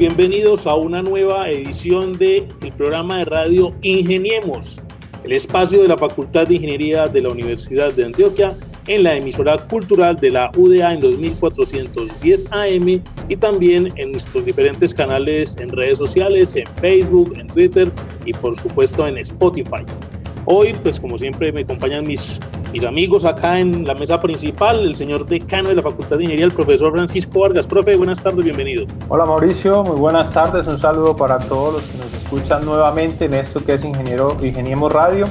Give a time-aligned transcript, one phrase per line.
[0.00, 2.46] bienvenidos a una nueva edición del
[2.78, 4.80] programa de radio Ingeniemos,
[5.24, 8.54] el espacio de la Facultad de Ingeniería de la Universidad de Antioquia
[8.86, 14.94] en la emisora cultural de la UDA en 2410 AM y también en nuestros diferentes
[14.94, 17.92] canales en redes sociales, en Facebook, en Twitter
[18.24, 19.84] y por supuesto en Spotify.
[20.52, 22.40] Hoy, pues como siempre, me acompañan mis,
[22.72, 26.46] mis amigos acá en la mesa principal, el señor decano de la Facultad de Ingeniería,
[26.46, 27.68] el profesor Francisco Vargas.
[27.68, 28.84] Profe, buenas tardes, bienvenido.
[29.08, 33.34] Hola Mauricio, muy buenas tardes, un saludo para todos los que nos escuchan nuevamente en
[33.34, 35.28] esto que es Ingeniero Ingeniemos Radio.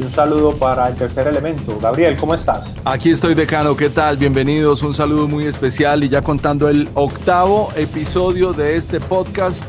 [0.00, 1.78] Y un saludo para el tercer elemento.
[1.80, 2.74] Gabriel, ¿cómo estás?
[2.84, 3.76] Aquí estoy, decano.
[3.76, 4.16] ¿Qué tal?
[4.16, 4.82] Bienvenidos.
[4.82, 9.64] Un saludo muy especial y ya contando el octavo episodio de este podcast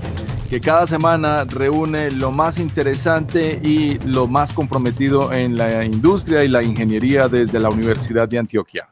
[0.49, 6.47] que cada semana reúne lo más interesante y lo más comprometido en la industria y
[6.47, 8.87] la ingeniería desde la Universidad de Antioquia.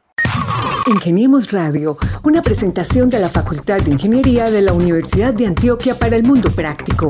[0.88, 6.14] Ingeniemos Radio, una presentación de la Facultad de Ingeniería de la Universidad de Antioquia para
[6.14, 7.08] el mundo práctico.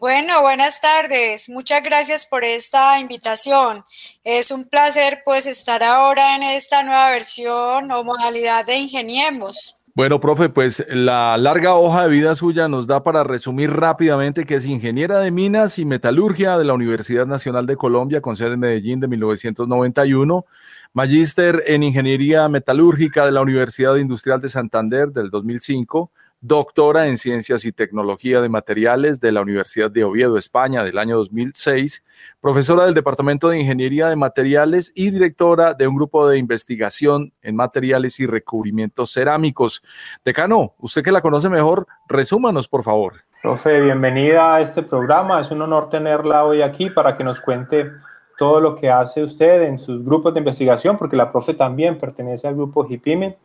[0.00, 1.48] Bueno, buenas tardes.
[1.48, 3.84] Muchas gracias por esta invitación.
[4.22, 9.74] Es un placer pues estar ahora en esta nueva versión o modalidad de Ingeniemos.
[9.94, 14.54] Bueno, profe, pues la larga hoja de vida suya nos da para resumir rápidamente que
[14.54, 18.60] es ingeniera de minas y metalurgia de la Universidad Nacional de Colombia con sede en
[18.60, 20.46] Medellín de 1991,
[20.92, 27.64] magíster en ingeniería metalúrgica de la Universidad Industrial de Santander del 2005, doctora en Ciencias
[27.64, 32.04] y Tecnología de Materiales de la Universidad de Oviedo, España, del año 2006,
[32.40, 37.56] profesora del Departamento de Ingeniería de Materiales y directora de un grupo de investigación en
[37.56, 39.82] materiales y recubrimientos cerámicos.
[40.24, 43.14] Decano, usted que la conoce mejor, resúmanos, por favor.
[43.42, 45.40] Profe, bienvenida a este programa.
[45.40, 47.90] Es un honor tenerla hoy aquí para que nos cuente
[48.36, 52.46] todo lo que hace usted en sus grupos de investigación, porque la profe también pertenece
[52.46, 53.36] al grupo HIPIME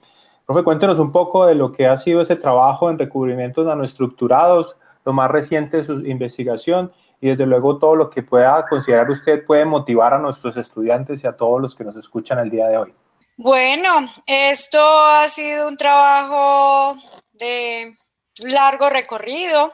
[0.46, 5.14] Profe, cuéntenos un poco de lo que ha sido ese trabajo en recubrimientos nanoestructurados, lo
[5.14, 9.64] más reciente de su investigación y desde luego todo lo que pueda considerar usted puede
[9.64, 12.94] motivar a nuestros estudiantes y a todos los que nos escuchan el día de hoy.
[13.38, 13.90] Bueno,
[14.28, 16.98] esto ha sido un trabajo
[17.32, 17.96] de
[18.40, 19.72] largo recorrido.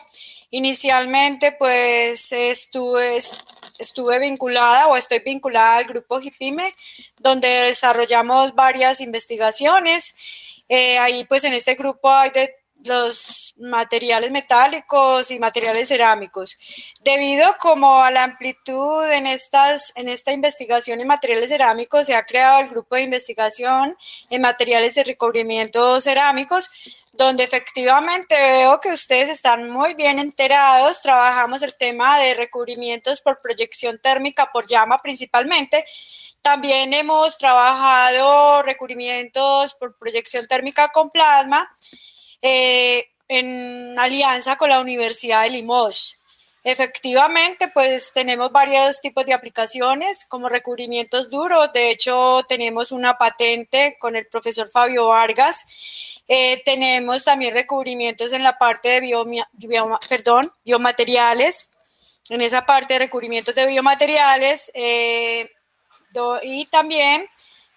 [0.51, 3.17] Inicialmente, pues estuve,
[3.79, 6.73] estuve vinculada o estoy vinculada al grupo HIPIME,
[7.19, 10.15] donde desarrollamos varias investigaciones
[10.69, 16.57] eh, ahí pues en este grupo hay de los materiales metálicos y materiales cerámicos.
[17.01, 22.23] Debido como a la amplitud en, estas, en esta investigación en materiales cerámicos, se ha
[22.23, 23.97] creado el grupo de investigación
[24.29, 26.71] en materiales de recubrimiento cerámicos,
[27.11, 31.01] donde efectivamente veo que ustedes están muy bien enterados.
[31.01, 35.85] Trabajamos el tema de recubrimientos por proyección térmica por llama principalmente
[36.41, 41.75] también hemos trabajado recubrimientos por proyección térmica con plasma
[42.41, 46.19] eh, en alianza con la Universidad de Limoges.
[46.63, 51.71] Efectivamente, pues tenemos varios tipos de aplicaciones como recubrimientos duros.
[51.73, 55.65] De hecho, tenemos una patente con el profesor Fabio Vargas.
[56.27, 59.35] Eh, tenemos también recubrimientos en la parte de
[60.65, 61.71] biomateriales.
[62.29, 65.49] En esa parte de recubrimientos de biomateriales, eh,
[66.43, 67.27] y también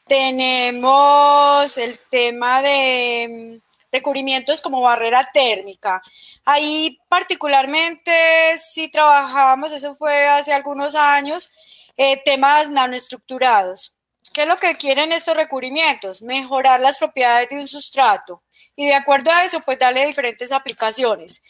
[0.06, 6.02] tenemos el tema de mm, recubrimientos como barrera térmica.
[6.44, 8.12] Ahí particularmente
[8.58, 11.52] sí trabajamos, eso fue hace algunos años,
[11.96, 13.94] eh, temas nanoestructurados.
[14.32, 16.22] ¿Qué es lo que quieren estos recubrimientos?
[16.22, 18.42] Mejorar las propiedades de un sustrato
[18.74, 21.42] y de acuerdo a eso, pues darle diferentes aplicaciones.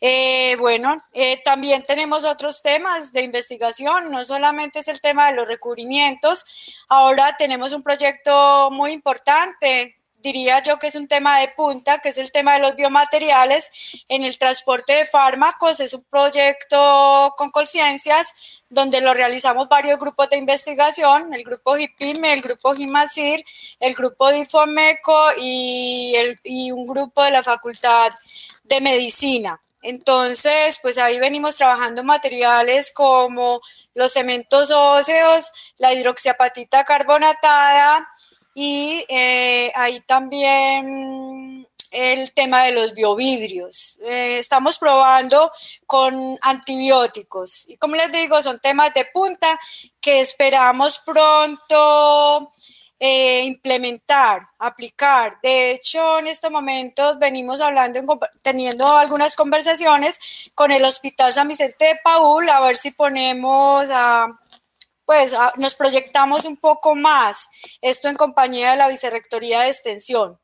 [0.00, 5.36] Eh, bueno, eh, también tenemos otros temas de investigación, no solamente es el tema de
[5.36, 6.44] los recubrimientos,
[6.88, 12.08] ahora tenemos un proyecto muy importante diría yo que es un tema de punta, que
[12.08, 13.70] es el tema de los biomateriales
[14.08, 15.80] en el transporte de fármacos.
[15.80, 18.34] Es un proyecto con conciencias
[18.68, 23.44] donde lo realizamos varios grupos de investigación, el grupo HIPIME, el grupo HIMACIR,
[23.78, 28.12] el grupo DIFOMECO y, el, y un grupo de la Facultad
[28.64, 29.60] de Medicina.
[29.82, 33.60] Entonces, pues ahí venimos trabajando materiales como
[33.94, 38.08] los cementos óseos, la hidroxiapatita carbonatada
[38.58, 43.98] y eh, ahí también el tema de los biovidrios.
[44.02, 45.52] Eh, estamos probando
[45.84, 49.60] con antibióticos y como les digo, son temas de punta
[50.00, 52.50] que esperamos pronto
[52.98, 55.38] eh, implementar, aplicar.
[55.42, 61.84] De hecho, en estos momentos venimos hablando, teniendo algunas conversaciones con el Hospital San Vicente
[61.84, 64.28] de Paul, a ver si ponemos a,
[65.06, 67.48] pues nos proyectamos un poco más,
[67.80, 70.38] esto en compañía de la Vicerrectoría de Extensión.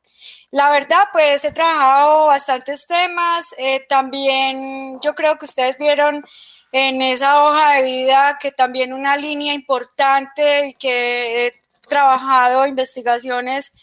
[0.51, 3.53] La verdad, pues he trabajado bastantes temas.
[3.57, 6.23] Eh, también yo creo que ustedes vieron
[6.71, 11.53] en esa hoja de vida que también una línea importante que
[11.87, 13.73] trabajado investigaciones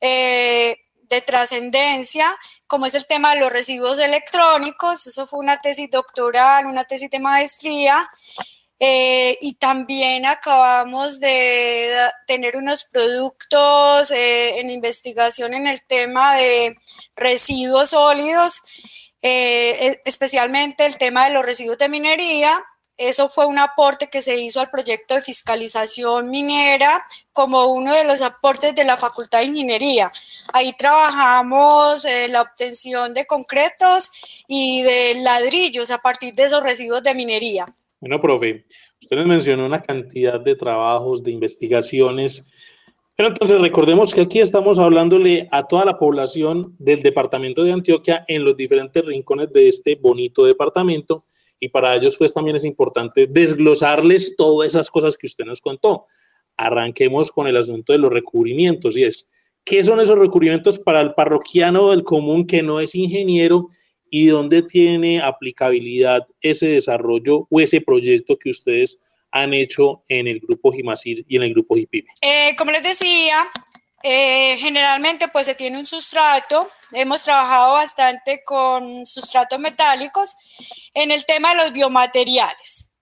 [0.00, 0.76] eh,
[1.08, 2.28] de trascendencia,
[2.66, 5.06] como es el tema de los residuos electrónicos.
[5.06, 8.08] Eso fue una tesis doctoral, una tesis de maestría.
[8.78, 11.96] Eh, y también acabamos de
[12.26, 16.76] tener unos productos eh, en investigación en el tema de
[17.14, 18.62] residuos sólidos,
[19.22, 22.62] e, especialmente el tema de los residuos de minería
[22.96, 28.04] eso fue un aporte que se hizo al proyecto de fiscalización minera como uno de
[28.04, 30.10] los aportes de la Facultad de Ingeniería.
[30.52, 34.10] Ahí trabajamos eh, la obtención de concretos
[34.46, 37.66] y de ladrillos a partir de esos residuos de minería.
[38.06, 38.64] Bueno, profe,
[39.02, 42.48] usted nos mencionó una cantidad de trabajos, de investigaciones,
[43.16, 48.24] pero entonces recordemos que aquí estamos hablándole a toda la población del departamento de Antioquia
[48.28, 51.24] en los diferentes rincones de este bonito departamento
[51.58, 56.06] y para ellos pues también es importante desglosarles todas esas cosas que usted nos contó.
[56.56, 59.28] Arranquemos con el asunto de los recubrimientos y es,
[59.64, 63.68] ¿qué son esos recubrimientos para el parroquiano del común que no es ingeniero
[64.10, 69.00] y dónde tiene aplicabilidad ese desarrollo o ese proyecto que ustedes
[69.30, 72.08] han hecho en el grupo Jimasir y en el grupo Jipime?
[72.22, 73.46] Eh, como les decía,
[74.02, 80.36] eh, generalmente pues se tiene un sustrato, hemos trabajado bastante con sustratos metálicos
[80.94, 82.92] en el tema de los biomateriales.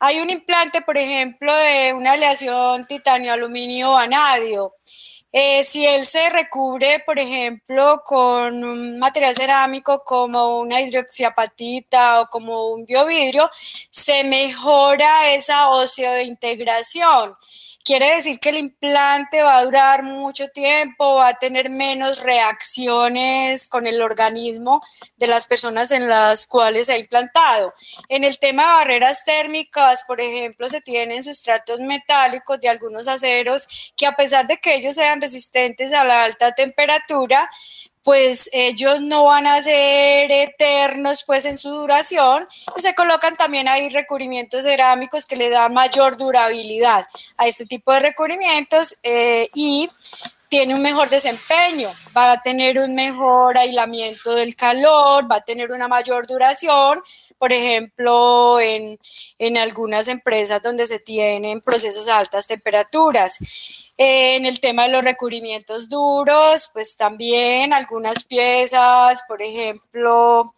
[0.00, 4.74] Hay un implante, por ejemplo, de una aleación titanio-aluminio-vanadio.
[5.32, 12.26] Eh, si él se recubre, por ejemplo, con un material cerámico como una hidroxiapatita o
[12.30, 13.50] como un biovidrio,
[13.90, 17.34] se mejora esa oseointegración.
[17.88, 23.66] Quiere decir que el implante va a durar mucho tiempo, va a tener menos reacciones
[23.66, 24.82] con el organismo
[25.16, 27.72] de las personas en las cuales se ha implantado.
[28.10, 33.66] En el tema de barreras térmicas, por ejemplo, se tienen sustratos metálicos de algunos aceros
[33.96, 37.50] que a pesar de que ellos sean resistentes a la alta temperatura,
[38.02, 42.46] pues ellos no van a ser eternos pues en su duración
[42.76, 47.04] se colocan también ahí recubrimientos cerámicos que le dan mayor durabilidad
[47.36, 49.88] a este tipo de recubrimientos eh, y
[50.48, 55.70] tiene un mejor desempeño, va a tener un mejor aislamiento del calor, va a tener
[55.72, 57.02] una mayor duración,
[57.36, 58.98] por ejemplo, en,
[59.38, 63.38] en algunas empresas donde se tienen procesos a altas temperaturas.
[64.00, 70.54] En el tema de los recubrimientos duros, pues también algunas piezas, por ejemplo,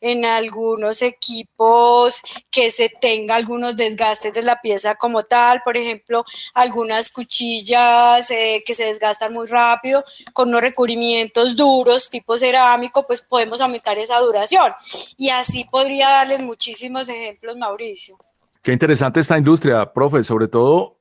[0.00, 6.24] en algunos equipos que se tenga algunos desgastes de la pieza como tal, por ejemplo,
[6.54, 13.22] algunas cuchillas eh, que se desgastan muy rápido, con unos recubrimientos duros tipo cerámico, pues
[13.22, 14.72] podemos aumentar esa duración.
[15.16, 18.16] Y así podría darles muchísimos ejemplos, Mauricio.
[18.62, 20.98] Qué interesante esta industria, profe, sobre todo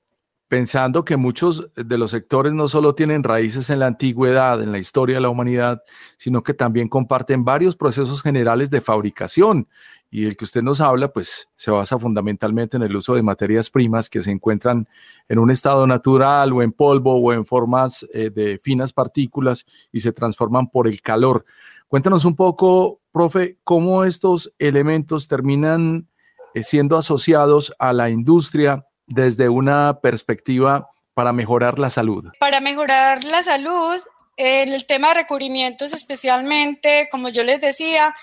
[0.54, 4.78] pensando que muchos de los sectores no solo tienen raíces en la antigüedad, en la
[4.78, 5.82] historia de la humanidad,
[6.18, 9.68] sino que también comparten varios procesos generales de fabricación.
[10.12, 13.72] Y el que usted nos habla, pues se basa fundamentalmente en el uso de materias
[13.72, 14.88] primas que se encuentran
[15.28, 20.02] en un estado natural o en polvo o en formas eh, de finas partículas y
[20.02, 21.46] se transforman por el calor.
[21.88, 26.08] Cuéntanos un poco, profe, cómo estos elementos terminan
[26.54, 32.30] eh, siendo asociados a la industria desde una perspectiva para mejorar la salud?
[32.40, 34.00] Para mejorar la salud,
[34.38, 38.14] en el tema de recubrimientos especialmente, como yo les decía,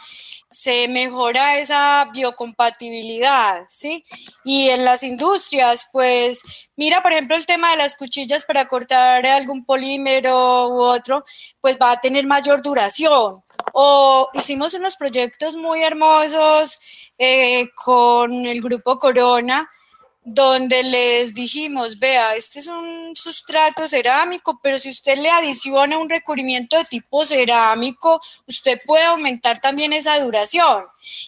[0.51, 4.05] se mejora esa biocompatibilidad, ¿sí?
[4.45, 6.43] Y en las industrias, pues,
[6.75, 11.25] mira, por ejemplo, el tema de las cuchillas para cortar algún polímero u otro,
[11.61, 13.45] pues va a tener mayor duración.
[13.73, 16.81] O hicimos unos proyectos muy hermosos
[17.17, 19.71] eh, con el grupo Corona,
[20.23, 26.11] donde les dijimos, vea, este es un sustrato cerámico, pero si usted le adiciona un
[26.11, 30.85] recubrimiento de tipo cerámico, usted puede aumentar también esa duración.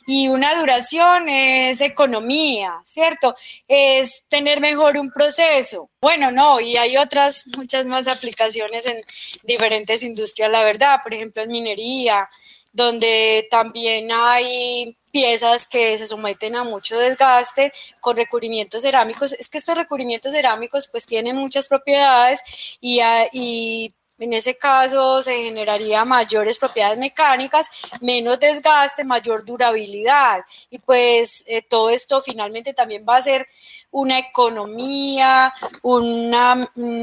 [0.07, 3.35] Y una duración es economía, ¿cierto?
[3.67, 5.89] Es tener mejor un proceso.
[6.01, 9.03] Bueno, no, y hay otras, muchas más aplicaciones en
[9.45, 12.29] diferentes industrias, la verdad, por ejemplo, en minería,
[12.73, 19.35] donde también hay piezas que se someten a mucho desgaste con recubrimientos cerámicos.
[19.35, 22.43] Es que estos recubrimientos cerámicos pues tienen muchas propiedades
[22.81, 23.01] y,
[23.33, 27.69] y en ese caso se generaría mayores propiedades mecánicas,
[28.01, 30.45] menos desgaste, mayor durabilidad.
[30.71, 33.49] Y pues eh, todo esto finalmente también va a ser
[33.91, 35.53] una economía,
[35.83, 36.31] un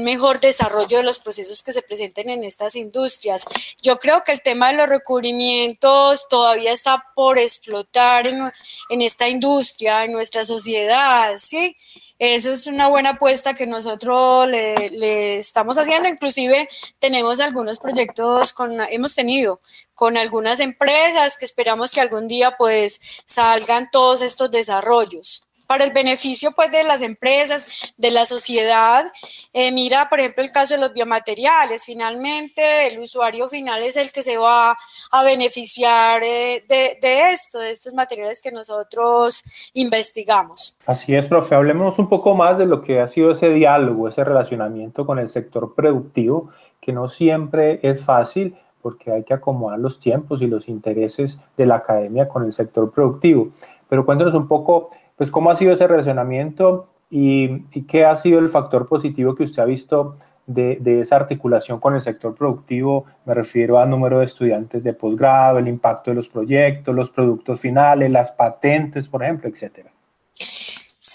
[0.02, 3.44] mejor desarrollo de los procesos que se presenten en estas industrias.
[3.82, 8.50] Yo creo que el tema de los recubrimientos todavía está por explotar en,
[8.88, 11.76] en esta industria, en nuestra sociedad, ¿sí?
[12.20, 16.06] Eso es una buena apuesta que nosotros le, estamos haciendo.
[16.06, 19.62] Inclusive tenemos algunos proyectos con, hemos tenido
[19.94, 25.92] con algunas empresas que esperamos que algún día pues salgan todos estos desarrollos para el
[25.92, 27.64] beneficio pues de las empresas,
[27.96, 29.04] de la sociedad.
[29.52, 31.84] Eh, mira, por ejemplo, el caso de los biomateriales.
[31.84, 34.76] Finalmente, el usuario final es el que se va
[35.12, 40.76] a beneficiar eh, de, de, esto, de estos materiales que nosotros investigamos.
[40.86, 41.54] Así es, profe.
[41.54, 45.28] Hablemos un poco más de lo que ha sido ese diálogo, ese relacionamiento con el
[45.28, 46.50] sector productivo,
[46.80, 51.66] que no siempre es fácil porque hay que acomodar los tiempos y los intereses de
[51.66, 53.50] la academia con el sector productivo.
[53.88, 58.48] Pero cuéntanos un poco pues cómo ha sido ese relacionamiento y, qué ha sido el
[58.48, 63.04] factor positivo que usted ha visto de, de, esa articulación con el sector productivo.
[63.26, 67.60] Me refiero al número de estudiantes de posgrado, el impacto de los proyectos, los productos
[67.60, 69.92] finales, las patentes, por ejemplo, etcétera.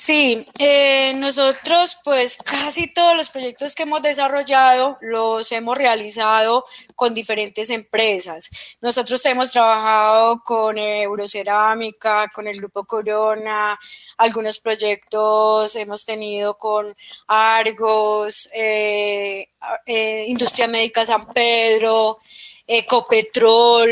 [0.05, 7.15] Sí, eh, nosotros pues casi todos los proyectos que hemos desarrollado los hemos realizado con
[7.15, 8.51] diferentes empresas.
[8.81, 13.79] Nosotros hemos trabajado con Eurocerámica, con el Grupo Corona,
[14.17, 16.95] algunos proyectos hemos tenido con
[17.25, 19.47] Argos, eh,
[19.87, 22.19] eh, Industria Médica San Pedro,
[22.67, 23.89] Ecopetrol.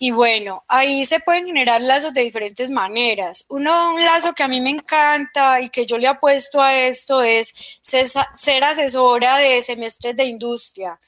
[0.00, 3.44] Y bueno, ahí se pueden generar lazos de diferentes maneras.
[3.48, 7.20] Uno, un lazo que a mí me encanta y que yo le apuesto a esto
[7.20, 7.52] es
[7.82, 10.98] ser asesora de semestres de industria.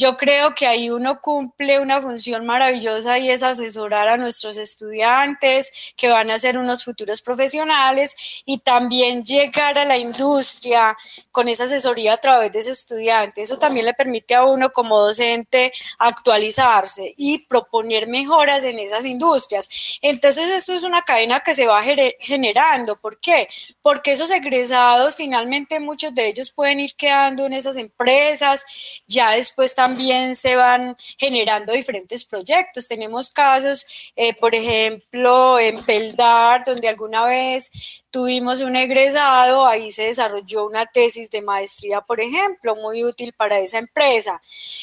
[0.00, 5.92] Yo creo que ahí uno cumple una función maravillosa y es asesorar a nuestros estudiantes
[5.94, 8.16] que van a ser unos futuros profesionales
[8.46, 10.96] y también llegar a la industria
[11.30, 13.42] con esa asesoría a través de ese estudiante.
[13.42, 19.68] Eso también le permite a uno como docente actualizarse y proponer mejoras en esas industrias.
[20.00, 21.82] Entonces, esto es una cadena que se va
[22.20, 22.98] generando.
[22.98, 23.48] ¿Por qué?
[23.82, 28.64] Porque esos egresados, finalmente muchos de ellos pueden ir quedando en esas empresas,
[29.06, 32.86] ya después también también se van generando diferentes proyectos.
[32.86, 37.72] Tenemos casos, eh, por ejemplo, en Peldar, donde alguna vez
[38.10, 43.58] tuvimos un egresado, ahí se desarrolló una tesis de maestría, por ejemplo, muy útil para
[43.60, 44.40] esa empresa.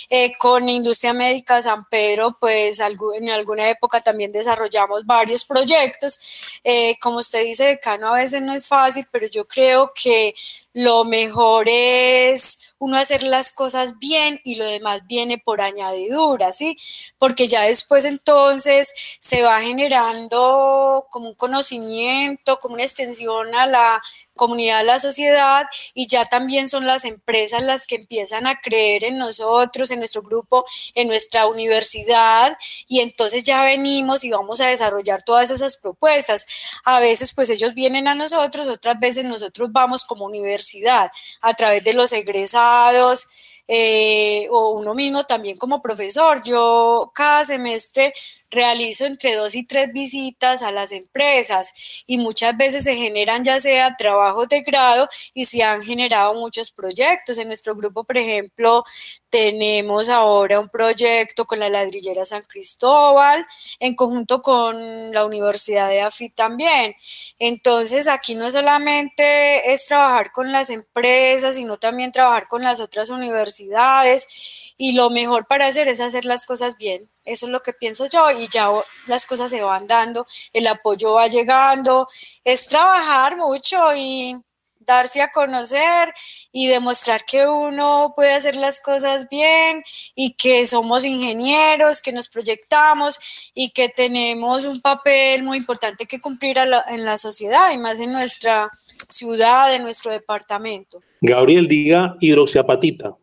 [0.10, 6.20] Eh, con Industria Médica San Pedro, pues en alguna época también desarrollamos varios proyectos.
[6.64, 10.34] Eh, como usted dice, decano, a veces no es fácil, pero yo creo que
[10.74, 16.78] lo mejor es uno hacer las cosas bien y lo demás viene por añadidura, ¿sí?
[17.18, 24.02] Porque ya después entonces se va generando como un conocimiento, como una extensión a la
[24.36, 29.04] comunidad, a la sociedad y ya también son las empresas las que empiezan a creer
[29.04, 32.58] en nosotros, en nuestro grupo, en nuestra universidad
[32.88, 36.46] y entonces ya venimos y vamos a desarrollar todas esas propuestas.
[36.86, 41.84] A veces pues ellos vienen a nosotros, otras veces nosotros vamos como universidad a través
[41.84, 43.28] de los egresados,
[43.70, 46.42] eh, o uno mismo también como profesor.
[46.44, 48.14] Yo cada semestre
[48.50, 51.74] realizo entre dos y tres visitas a las empresas
[52.06, 56.72] y muchas veces se generan ya sea trabajos de grado y se han generado muchos
[56.72, 57.38] proyectos.
[57.38, 58.84] En nuestro grupo, por ejemplo,
[59.30, 63.46] tenemos ahora un proyecto con la ladrillera San Cristóbal
[63.80, 66.96] en conjunto con la Universidad de AFI también.
[67.40, 73.10] Entonces, aquí no solamente es trabajar con las empresas, sino también trabajar con las otras
[73.10, 77.10] universidades y lo mejor para hacer es hacer las cosas bien.
[77.26, 78.70] Eso es lo que pienso yo y ya
[79.08, 82.08] las cosas se van dando, el apoyo va llegando,
[82.44, 84.38] es trabajar mucho y
[84.80, 86.14] darse a conocer
[86.52, 89.84] y demostrar que uno puede hacer las cosas bien
[90.16, 93.20] y que somos ingenieros, que nos proyectamos
[93.54, 98.14] y que tenemos un papel muy importante que cumplir en la sociedad y más en
[98.14, 98.72] nuestra
[99.10, 101.02] ciudad, de nuestro departamento.
[101.22, 103.18] Gabriel, diga hidroxiapatita.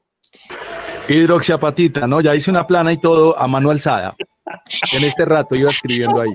[1.09, 2.21] Hidroxiapatita, ¿no?
[2.21, 4.17] Ya hice una plana y todo a mano alzada.
[4.97, 6.33] En este rato iba escribiendo ahí.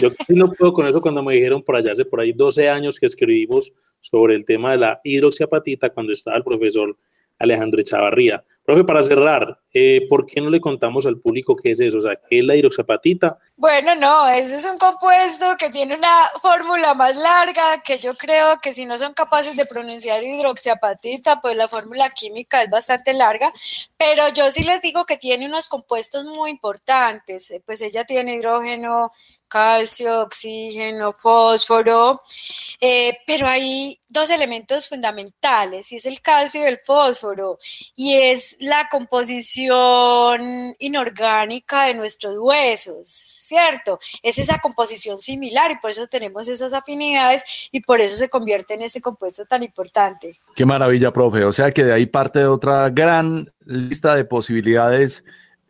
[0.00, 2.68] Yo sí no puedo con eso cuando me dijeron por allá hace por ahí 12
[2.68, 6.96] años que escribimos sobre el tema de la hidroxiapatita cuando estaba el profesor
[7.38, 8.44] Alejandro Chavarría.
[8.64, 11.98] Profe, para cerrar, eh, ¿por qué no le contamos al público qué es eso?
[11.98, 13.38] O sea, ¿qué es la hidroxapatita?
[13.58, 16.10] Bueno, no, ese es un compuesto que tiene una
[16.42, 21.56] fórmula más larga que yo creo que si no son capaces de pronunciar hidroxiapatita, pues
[21.56, 23.50] la fórmula química es bastante larga,
[23.96, 28.34] pero yo sí les digo que tiene unos compuestos muy importantes, eh, pues ella tiene
[28.34, 29.10] hidrógeno,
[29.48, 32.20] calcio, oxígeno, fósforo,
[32.80, 37.58] eh, pero hay dos elementos fundamentales, y es el calcio y el fósforo,
[37.94, 43.06] y es la composición inorgánica de nuestros huesos,
[43.46, 43.98] ¿cierto?
[44.22, 48.74] Es esa composición similar y por eso tenemos esas afinidades y por eso se convierte
[48.74, 50.40] en este compuesto tan importante.
[50.54, 51.44] Qué maravilla, profe.
[51.44, 55.24] O sea que de ahí parte otra gran lista de posibilidades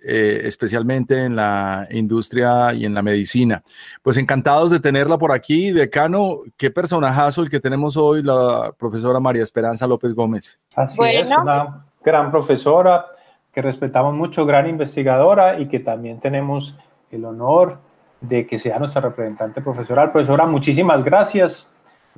[0.09, 3.65] eh, especialmente en la industria y en la medicina.
[4.03, 5.73] Pues encantados de tenerla por aquí.
[5.73, 10.61] Decano, qué personajazo el que tenemos hoy, la profesora María Esperanza López Gómez.
[10.77, 13.07] Así es, una gran profesora
[13.53, 16.77] que respetamos mucho, gran investigadora y que también tenemos
[17.11, 17.79] el honor
[18.21, 20.13] de que sea nuestra representante profesoral.
[20.13, 21.69] Profesora, muchísimas gracias.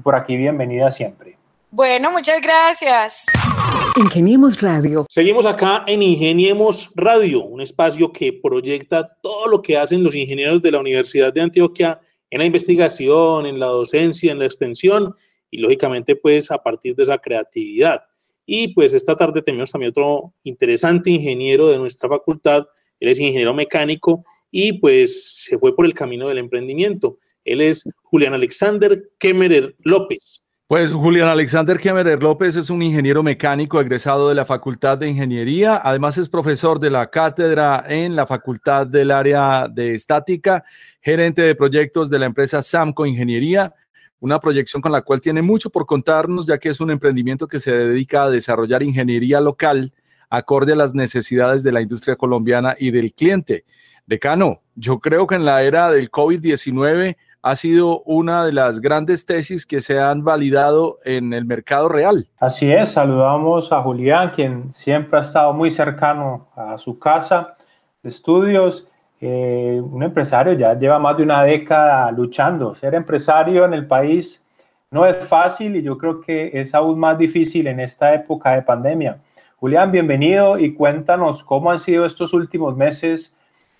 [0.02, 1.37] Por aquí, bienvenida siempre.
[1.71, 3.26] Bueno, muchas gracias.
[3.97, 5.07] Ingeniemos Radio.
[5.11, 10.62] Seguimos acá en Ingeniemos Radio, un espacio que proyecta todo lo que hacen los ingenieros
[10.62, 15.14] de la Universidad de Antioquia en la investigación, en la docencia, en la extensión
[15.50, 18.02] y lógicamente pues a partir de esa creatividad.
[18.47, 22.66] Y pues esta tarde tenemos también otro interesante ingeniero de nuestra facultad,
[23.00, 27.19] él es ingeniero mecánico y pues se fue por el camino del emprendimiento.
[27.45, 30.45] Él es Julián Alexander Kemmerer López.
[30.67, 35.81] Pues Julián Alexander Kemmerer López es un ingeniero mecánico egresado de la Facultad de Ingeniería.
[35.83, 40.62] Además es profesor de la cátedra en la Facultad del Área de Estática,
[41.00, 43.75] gerente de proyectos de la empresa Samco Ingeniería,
[44.21, 47.61] una proyección con la cual tiene mucho por contarnos, ya que es un emprendimiento que
[47.61, 49.95] se dedica a desarrollar ingeniería local
[50.28, 53.64] acorde a las necesidades de la industria colombiana y del cliente.
[54.09, 59.27] Decano, yo creo que en la era del COVID-19 ha sido una de las grandes
[59.27, 62.27] tesis que se han validado en el mercado real.
[62.40, 67.59] Así es, saludamos a Julián, quien siempre ha estado muy cercano a su casa
[68.03, 68.88] de estudios.
[69.21, 72.75] Eh, un empresario ya lleva más de una década luchando.
[72.77, 74.42] Ser empresario en el país
[74.90, 78.62] no es fácil y yo creo que es aún más difícil en esta época de
[78.62, 79.18] pandemia.
[79.57, 83.35] Julián, bienvenido y cuéntanos cómo han sido estos últimos meses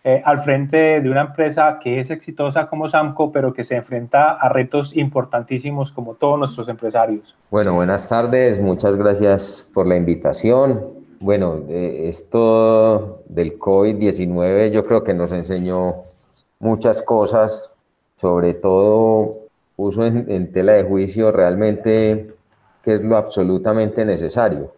[0.05, 4.33] eh, al frente de una empresa que es exitosa como Samco, pero que se enfrenta
[4.33, 7.37] a retos importantísimos como todos nuestros empresarios.
[7.51, 10.85] Bueno, buenas tardes, muchas gracias por la invitación.
[11.21, 16.05] Bueno, eh, esto del COVID-19 yo creo que nos enseñó
[16.61, 17.73] muchas cosas,
[18.17, 22.35] sobre todo puso en tela de juicio realmente
[22.83, 24.73] qué es lo absolutamente necesario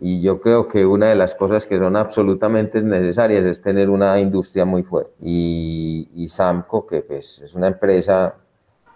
[0.00, 4.18] y yo creo que una de las cosas que son absolutamente necesarias es tener una
[4.18, 5.12] industria muy fuerte.
[5.20, 8.34] Y, y Samco, que pues, es una empresa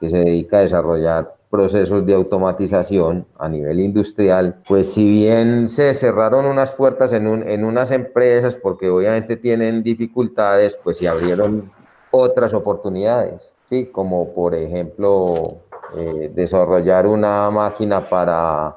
[0.00, 5.94] que se dedica a desarrollar procesos de automatización a nivel industrial, pues si bien se
[5.94, 11.62] cerraron unas puertas en, un, en unas empresas porque obviamente tienen dificultades, pues se abrieron
[12.10, 13.86] otras oportunidades, ¿sí?
[13.86, 15.52] como por ejemplo
[15.96, 18.76] eh, desarrollar una máquina para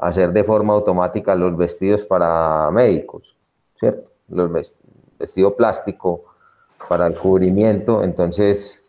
[0.00, 3.36] hacer de forma automática los vestidos para médicos,
[3.78, 4.10] ¿cierto?
[4.28, 4.50] Los
[5.18, 6.24] vestido plástico
[6.88, 8.82] para el cubrimiento, entonces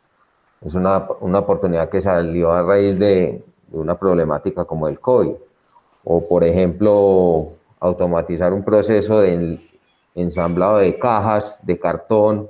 [0.61, 5.33] es una, una oportunidad que salió a raíz de, de, una problemática como el COVID.
[6.03, 9.59] O por ejemplo, automatizar un proceso de
[10.15, 12.49] ensamblado de cajas de cartón,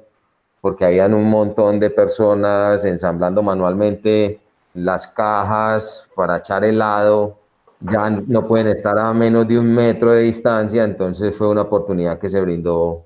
[0.61, 4.39] porque habían un montón de personas ensamblando manualmente
[4.73, 7.40] las cajas para echar helado
[7.81, 12.19] ya no pueden estar a menos de un metro de distancia, entonces fue una oportunidad
[12.19, 13.05] que se brindó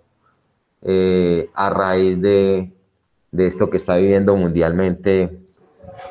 [0.82, 2.72] eh, a raíz de,
[3.32, 5.40] de, esto que está viviendo mundialmente,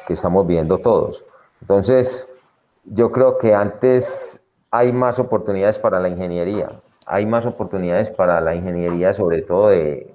[0.06, 1.24] que estamos viendo todos.
[1.60, 2.52] Entonces,
[2.84, 6.70] yo creo que antes hay más oportunidades para la ingeniería,
[7.06, 10.10] hay más oportunidades para la ingeniería, sobre todo de,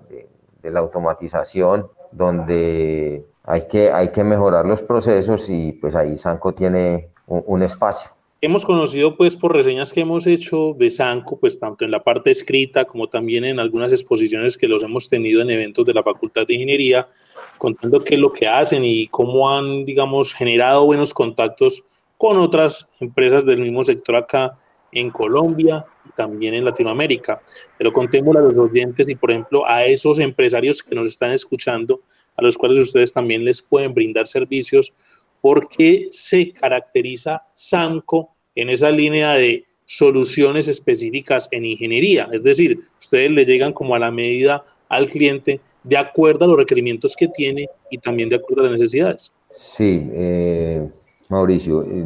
[0.61, 6.53] de, la automatización, donde hay que, hay que mejorar los procesos y pues ahí Sanco
[6.53, 11.83] tiene un espacio hemos conocido pues por reseñas que hemos hecho de Sanco, pues tanto
[11.83, 15.85] en la parte escrita como también en algunas exposiciones que los hemos tenido en eventos
[15.85, 17.09] de la Facultad de Ingeniería,
[17.57, 21.83] contando qué es lo que hacen y cómo han, digamos, generado buenos contactos
[22.17, 24.57] con otras empresas del mismo sector acá
[24.91, 27.41] en Colombia y también en Latinoamérica.
[27.77, 32.01] Pero contémosle a los oyentes y, por ejemplo, a esos empresarios que nos están escuchando,
[32.37, 34.93] a los cuales ustedes también les pueden brindar servicios,
[35.41, 42.29] porque se caracteriza SAMCO en esa línea de soluciones específicas en ingeniería.
[42.31, 46.57] Es decir, ustedes le llegan como a la medida al cliente de acuerdo a los
[46.57, 49.31] requerimientos que tiene y también de acuerdo a las necesidades.
[49.51, 50.87] Sí, eh,
[51.29, 52.05] Mauricio, eh,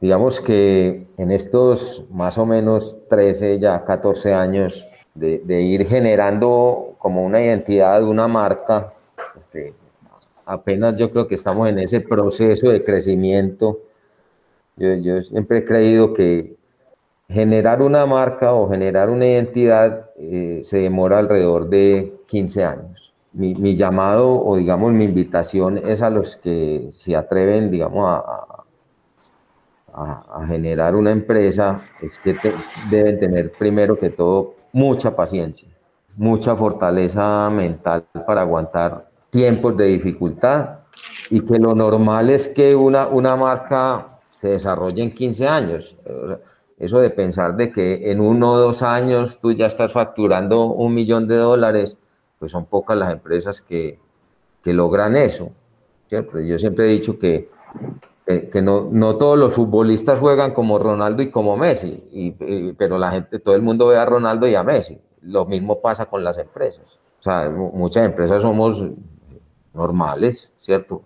[0.00, 7.24] digamos que en estos más o menos 13, ya 14 años de, ir generando como
[7.24, 8.86] una identidad, una marca,
[9.34, 9.74] este,
[10.46, 13.80] apenas yo creo que estamos en ese proceso de crecimiento.
[14.76, 16.56] Yo, siempre he creído que
[17.28, 23.14] generar una marca o generar una identidad eh, se demora alrededor de 15 años.
[23.32, 28.62] Mi, mi, llamado o digamos mi invitación es a los que se atreven, digamos, a,
[29.94, 32.34] a, generar una empresa es que
[32.90, 35.68] deben tener primero que todo mucha paciencia,
[36.16, 40.80] mucha fortaleza mental para aguantar tiempos de dificultad
[41.30, 45.96] y que lo normal es que una, una marca se desarrolle en 15 años.
[46.78, 50.92] Eso de pensar de que en uno o dos años tú ya estás facturando un
[50.92, 51.98] millón de dólares,
[52.38, 53.98] pues son pocas las empresas que,
[54.62, 55.50] que logran eso.
[56.10, 57.48] Yo siempre he dicho que
[58.24, 63.10] que, no, no, todos los futbolistas juegan como Ronaldo y como Messi, y, pero la
[63.10, 64.98] gente, todo el mundo ve a Ronaldo y a Messi.
[65.22, 67.00] Lo mismo pasa con las empresas.
[67.18, 68.84] O sea, muchas empresas somos
[69.74, 71.02] normales, ¿cierto?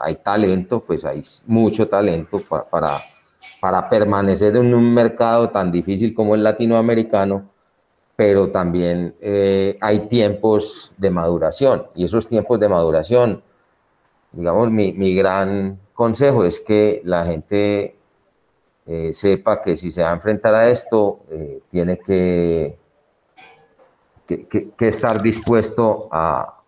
[0.00, 2.38] Hay talento, pues hay mucho talento
[2.70, 2.98] para,
[3.60, 7.48] para, permanecer en un mercado tan difícil como el latinoamericano,
[8.16, 13.42] pero también eh, hay tiempos de maduración, y esos tiempos de maduración,
[14.32, 17.96] digamos, mi, mi gran consejo es que la gente
[18.86, 22.76] eh, sepa que si se va a enfrentar a esto, eh, tiene que,
[24.26, 26.59] que, estar dispuesto a,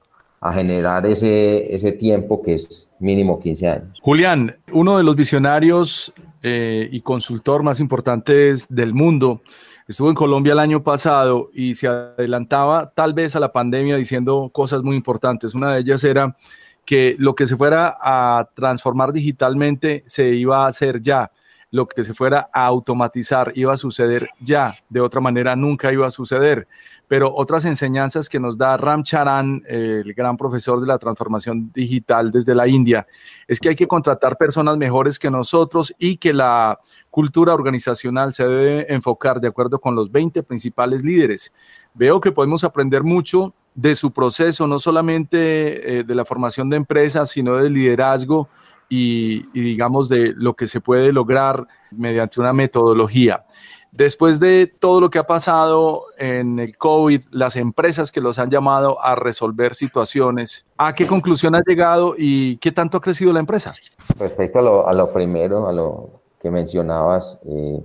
[0.50, 3.98] generar ese, ese tiempo que es mínimo 15 años.
[4.00, 9.42] Julián, uno de los visionarios eh, y consultor más importantes del mundo,
[9.86, 14.50] estuvo en Colombia el año pasado y se adelantaba tal vez a la pandemia diciendo
[14.52, 15.54] cosas muy importantes.
[15.54, 16.36] Una de ellas era
[16.84, 21.30] que lo que se fuera a transformar digitalmente se iba a hacer ya,
[21.72, 26.06] lo que se fuera a automatizar iba a suceder ya, de otra manera nunca iba
[26.06, 26.68] a suceder.
[27.08, 32.30] Pero otras enseñanzas que nos da Ram Charan, el gran profesor de la transformación digital
[32.30, 33.06] desde la India,
[33.48, 36.78] es que hay que contratar personas mejores que nosotros y que la
[37.10, 41.52] cultura organizacional se debe enfocar de acuerdo con los 20 principales líderes.
[41.94, 46.76] Veo que podemos aprender mucho de su proceso, no solamente eh, de la formación de
[46.76, 48.46] empresas, sino del liderazgo
[48.94, 53.46] y, digamos de lo que se puede lograr mediante una metodología.
[53.90, 58.50] Después de todo lo que ha pasado en el COVID, las empresas que los han
[58.50, 63.40] llamado a resolver situaciones, ¿a qué conclusión ha llegado y qué tanto ha crecido la
[63.40, 63.72] empresa?
[64.18, 66.10] Respecto a lo, primero, a lo
[66.42, 67.82] que mencionabas, eh,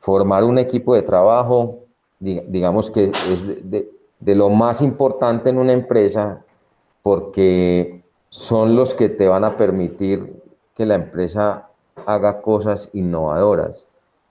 [0.00, 1.84] formar un equipo de trabajo,
[2.18, 6.44] digamos que es de, de lo más importante en una empresa
[7.02, 10.37] porque son los que te van a permitir
[10.78, 11.68] que la empresa
[12.06, 13.84] haga cosas innovadoras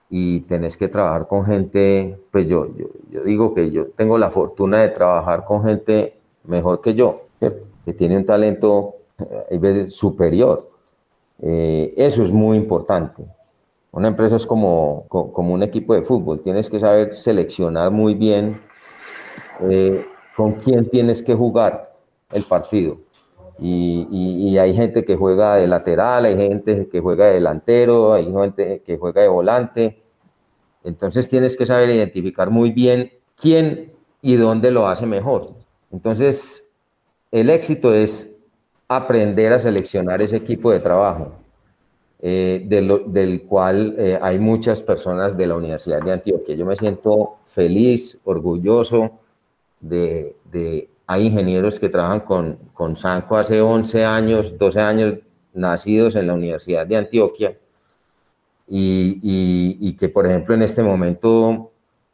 [0.08, 2.68] y tenés que trabajar con gente, pues yo,
[3.10, 7.92] yo, digo que yo tengo la fortuna de trabajar con gente mejor que yo, que
[7.92, 10.70] tiene un talento a eh, veces superior.
[11.42, 13.22] Eh, eso es muy importante.
[13.92, 18.54] Una empresa es como, como un equipo de fútbol, tienes que saber seleccionar muy bien
[19.60, 20.02] eh,
[20.34, 21.94] con quién tienes que jugar
[22.32, 22.96] el partido.
[23.60, 28.82] Y, hay gente que juega de lateral, hay gente que juega de delantero, hay gente
[28.84, 30.02] que juega de volante.
[30.84, 33.92] Entonces tienes que saber identificar muy bien quién
[34.22, 35.54] y dónde lo hace mejor.
[35.92, 36.72] Entonces,
[37.30, 38.36] el éxito es
[38.88, 41.32] aprender a seleccionar ese equipo de trabajo,
[42.20, 46.54] eh, del cual eh, hay muchas personas de la Universidad de Antioquia.
[46.54, 49.20] Yo me siento feliz, orgulloso
[49.80, 55.14] de, hay ingenieros que trabajan con, con Sanco hace 11 años, 12 años,
[55.54, 57.56] nacidos en la Universidad de Antioquia,
[58.68, 59.18] y,
[59.80, 61.70] y, que, por ejemplo, en este momento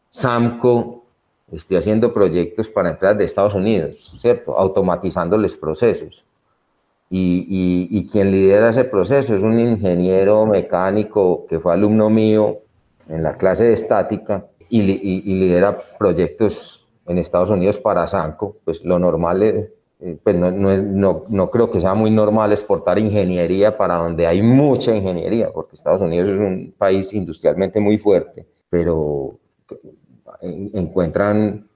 [0.08, 1.06] Samco
[1.50, 4.56] esté haciendo proyectos para empresas de Estados Unidos, ¿cierto?
[4.56, 6.24] Automatizándoles procesos.
[7.10, 12.60] Y, y, quien lidera ese proceso es un ingeniero mecánico que fue alumno mío
[13.08, 18.98] en la clase de estática y lidera proyectos en Estados Unidos para Sanco, pues lo
[18.98, 19.68] normal es,
[20.00, 24.42] eh, pues no, no, no, creo que sea muy normal exportar ingeniería para donde hay
[24.42, 29.38] mucha ingeniería, porque Estados Unidos es un país industrialmente muy fuerte, pero
[30.40, 31.68] encuentran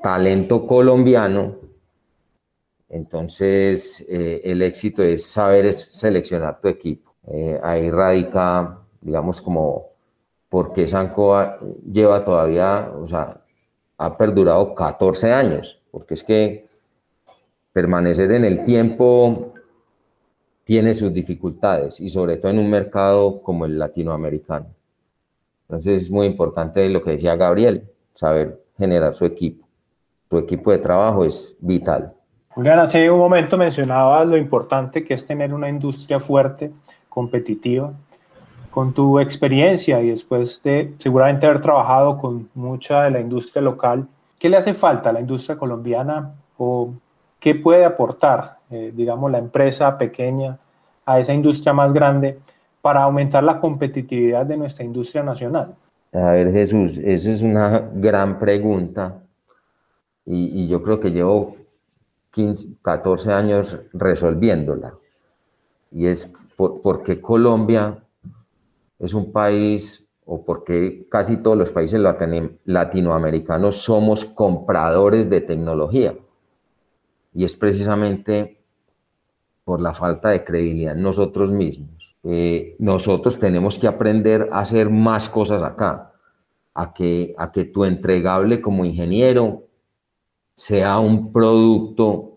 [0.00, 1.56] talento colombiano,
[2.88, 7.14] entonces eh, el éxito es saber seleccionar tu equipo.
[7.26, 9.90] Eh, ahí radica, digamos, como
[10.48, 11.58] por qué Sancoa
[11.90, 13.42] lleva todavía, o sea,
[13.98, 16.68] ha perdurado 14 años, porque es que
[17.72, 19.54] permanecer en el tiempo
[20.64, 24.66] tiene sus dificultades y sobre todo en un mercado como el latinoamericano.
[25.68, 29.66] Entonces es muy importante lo que decía Gabriel, saber generar su equipo.
[30.28, 32.12] Su equipo de trabajo es vital.
[32.48, 36.72] Julián, hace un momento mencionaba lo importante que es tener una industria fuerte,
[37.08, 37.92] competitiva.
[38.76, 44.06] Con tu experiencia y después de seguramente haber trabajado con mucha de la industria local,
[44.38, 46.92] ¿qué le hace falta a la industria colombiana o
[47.40, 50.58] qué puede aportar, eh, digamos, la empresa pequeña
[51.06, 52.38] a esa industria más grande
[52.82, 55.74] para aumentar la competitividad de nuestra industria nacional?
[56.12, 59.22] A ver, Jesús, esa es una gran pregunta
[60.26, 61.56] y, yo creo que llevo
[62.30, 64.92] 15, 14 años resolviéndola.
[65.90, 68.02] Y es por, porque Colombia
[68.98, 72.00] es un país, o porque casi todos los países
[72.64, 76.16] latinoamericanos somos compradores de tecnología.
[77.32, 78.60] Y es precisamente
[79.64, 82.16] por la falta de credibilidad en nosotros mismos.
[82.78, 86.12] Nosotros tenemos que aprender a hacer más cosas acá,
[86.74, 89.64] a que, a que tu entregable como ingeniero
[90.54, 92.35] sea un producto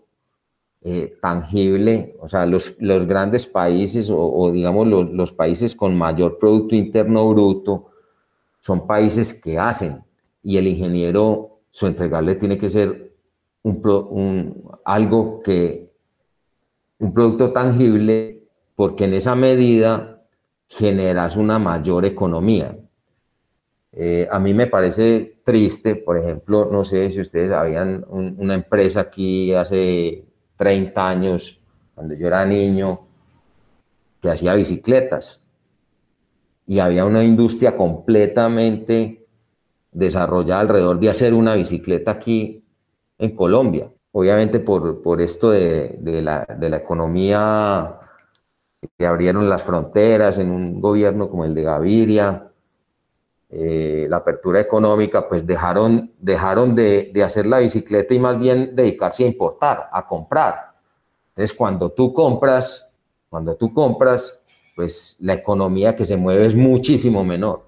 [0.82, 6.38] eh, tangible, o sea, los, los grandes países o, digamos los, los, países con mayor
[6.38, 7.90] Producto Interno Bruto
[8.60, 10.02] son países que hacen
[10.42, 13.12] y el ingeniero, su entregable tiene que ser
[13.62, 15.90] un, algo que,
[16.98, 20.22] un producto tangible, porque en esa medida
[20.66, 22.74] generas una mayor economía.
[23.92, 29.00] Eh, a mí me parece triste, por ejemplo, no sé si ustedes habían una empresa
[29.00, 30.29] aquí hace
[30.60, 31.58] 30 años,
[31.94, 33.00] cuando yo era niño,
[34.20, 35.40] que hacía bicicletas.
[36.66, 39.26] Y había una industria completamente
[39.90, 42.62] desarrollada alrededor de hacer una bicicleta aquí
[43.16, 43.90] en Colombia.
[44.12, 47.98] Obviamente por, por esto de, de, la, de la economía
[48.98, 52.49] que abrieron las fronteras en un gobierno como el de Gaviria,
[53.52, 59.24] eh, la apertura económica, pues dejaron, dejaron de, hacer la bicicleta y más bien dedicarse
[59.24, 60.74] a importar, a comprar.
[61.30, 62.94] Entonces, cuando tú compras,
[63.28, 64.40] cuando tú compras,
[64.76, 67.66] pues la economía que se mueve es muchísimo menor.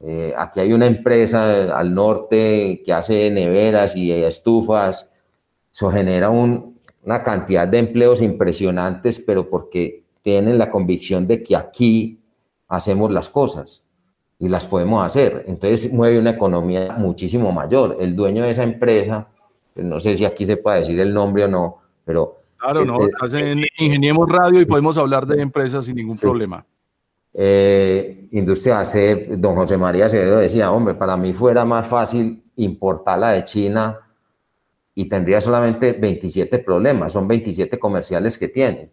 [0.00, 5.10] Eh, aquí hay una empresa al norte que hace neveras y estufas.
[5.72, 11.56] Eso genera un, una cantidad de empleos impresionantes, pero porque tienen la convicción de que
[11.56, 12.20] aquí
[12.68, 13.81] hacemos las cosas
[14.42, 15.44] y las podemos hacer.
[15.46, 17.96] Entonces mueve una economía muchísimo mayor.
[18.00, 19.28] El dueño de esa empresa,
[19.72, 22.38] pues, no sé si aquí se puede decir el nombre o no, pero...
[22.56, 26.66] Claro, no, hacen Ingeniemos Radio y podemos hablar de empresas sin ningún problema.
[27.32, 33.30] Eh, Industria AC, don José María Acevedo decía, hombre, para mí fuera más fácil importarla
[33.30, 33.96] de China
[34.92, 38.90] y tendría solamente 27 problemas, son 27 comerciales que tiene.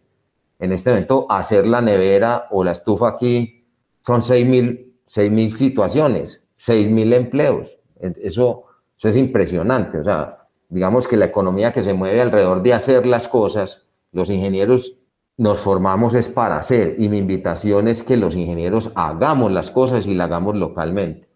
[0.59, 3.65] En este momento, hacer la nevera o la estufa aquí
[4.01, 7.78] son 6 mil 6.000 situaciones, 6.000 empleos.
[8.00, 8.65] Eso,
[9.02, 10.00] es impresionante.
[10.00, 14.30] O sea, digamos que la economía que se mueve alrededor de hacer las cosas, los
[14.30, 14.98] ingenieros
[15.38, 20.06] nos formamos es para hacer y mi invitación es que los ingenieros hagamos las cosas
[20.06, 21.30] y las hagamos localmente.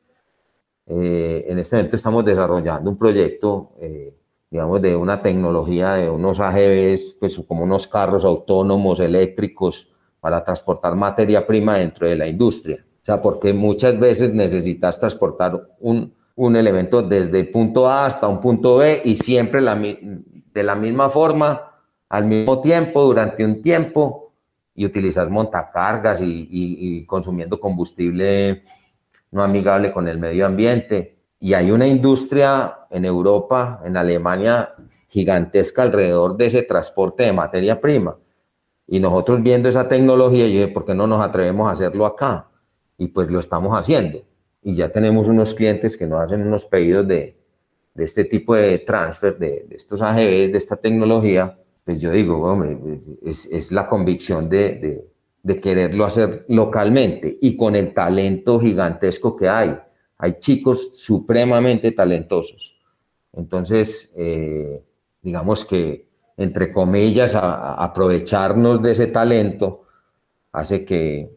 [0.85, 4.13] Eh, en este momento estamos desarrollando un proyecto, eh,
[4.51, 10.95] digamos, de una tecnología de unos AGVs, pues como unos carros autónomos eléctricos para transportar
[10.95, 12.85] materia prima dentro de la industria.
[13.03, 18.29] O sea, porque muchas veces necesitas transportar un, un elemento desde el punto A hasta
[18.29, 21.69] un punto B y siempre la, de la misma forma,
[22.07, 24.31] al mismo tiempo, durante un tiempo,
[24.75, 28.63] y utilizar montacargas y, y, consumiendo combustible
[29.31, 31.17] no amigable con el medio ambiente.
[31.39, 34.73] Y hay una industria en Europa, en Alemania,
[35.09, 38.15] gigantesca alrededor de ese transporte de materia prima.
[38.87, 42.47] Y nosotros viendo esa tecnología, yo dije, ¿por qué no nos atrevemos a hacerlo acá?
[43.03, 44.23] Y pues lo estamos haciendo.
[44.61, 47.35] Y ya tenemos unos clientes que nos hacen unos pedidos de,
[47.93, 51.59] de este tipo de transfer, de, estos AGVs, de esta tecnología.
[51.83, 52.77] Pues yo digo, hombre,
[53.23, 55.05] es, la convicción de,
[55.43, 59.77] de, quererlo hacer localmente y con el talento gigantesco que hay.
[60.17, 62.77] Hay chicos supremamente talentosos.
[63.33, 64.81] Entonces, eh,
[65.21, 69.83] digamos que entre comillas, aprovecharnos de ese talento,
[70.51, 71.29] hace que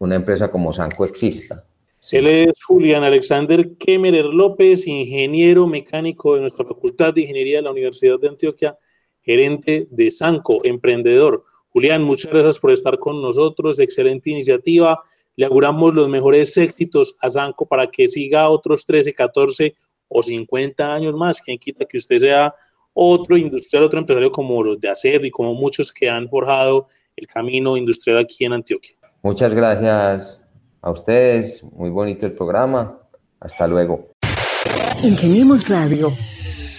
[0.00, 1.64] una empresa como Sanco exista.
[2.10, 7.70] Él es Julián Alexander Kemmerer López, ingeniero mecánico de nuestra Facultad de Ingeniería de la
[7.70, 8.76] Universidad de Antioquia,
[9.22, 11.44] gerente de Sanco, emprendedor.
[11.68, 15.02] Julián, muchas gracias por estar con nosotros, excelente iniciativa.
[15.36, 19.74] Le auguramos los mejores éxitos a Sanco para que siga otros 13, 14
[20.08, 21.42] o 50 años más.
[21.42, 22.54] Quien quita que usted sea
[22.94, 27.26] otro industrial, otro empresario como los de acero y como muchos que han forjado el
[27.26, 28.99] camino industrial aquí en Antioquia.
[29.22, 30.42] Muchas gracias
[30.80, 32.98] a ustedes, muy bonito el programa.
[33.38, 34.08] Hasta luego.
[35.02, 36.08] Ingeniemos Radio.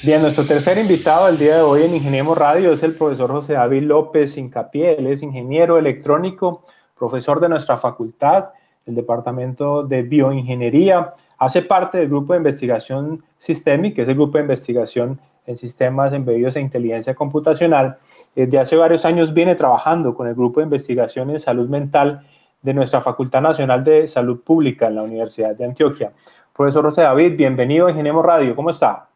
[0.03, 3.53] Bien, nuestro tercer invitado el día de hoy en Ingeniemos Radio es el profesor José
[3.53, 4.95] David López Incapié.
[4.97, 6.65] Él es ingeniero electrónico,
[6.97, 8.49] profesor de nuestra facultad,
[8.87, 11.13] el Departamento de Bioingeniería.
[11.37, 16.13] Hace parte del grupo de investigación Systemic, que es el grupo de investigación en sistemas
[16.13, 17.97] embebidos e inteligencia computacional.
[18.35, 22.25] Desde hace varios años viene trabajando con el grupo de investigación en salud mental
[22.61, 26.11] de nuestra Facultad Nacional de Salud Pública en la Universidad de Antioquia.
[26.55, 28.55] Profesor José David, bienvenido a Ingeniemos Radio.
[28.55, 29.07] ¿Cómo está?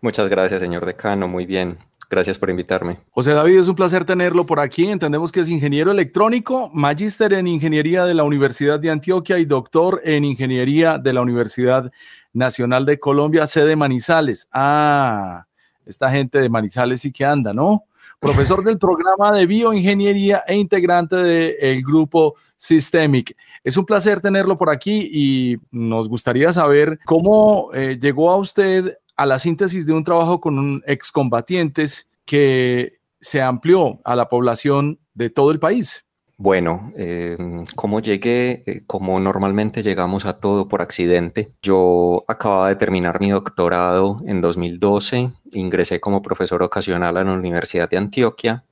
[0.00, 1.26] Muchas gracias, señor decano.
[1.28, 1.78] Muy bien.
[2.12, 2.98] Gracias por invitarme.
[3.10, 4.86] José David, es un placer tenerlo por aquí.
[4.86, 10.02] Entendemos que es ingeniero electrónico, magíster en ingeniería de la Universidad de Antioquia y doctor
[10.04, 11.90] en ingeniería de la Universidad
[12.34, 14.46] Nacional de Colombia, sede Manizales.
[14.52, 15.46] Ah,
[15.86, 17.84] esta gente de Manizales sí que anda, ¿no?
[18.22, 23.36] Profesor del programa de bioingeniería e integrante del grupo Systemic.
[23.64, 28.96] Es un placer tenerlo por aquí y nos gustaría saber cómo eh, llegó a usted
[29.16, 35.00] a la síntesis de un trabajo con un excombatientes que se amplió a la población
[35.14, 36.04] de todo el país.
[36.38, 37.36] Bueno, eh,
[37.76, 43.30] como llegué, eh, como normalmente llegamos a todo por accidente, yo acababa de terminar mi
[43.30, 48.64] doctorado en 2012, ingresé como profesor ocasional a la Universidad de Antioquia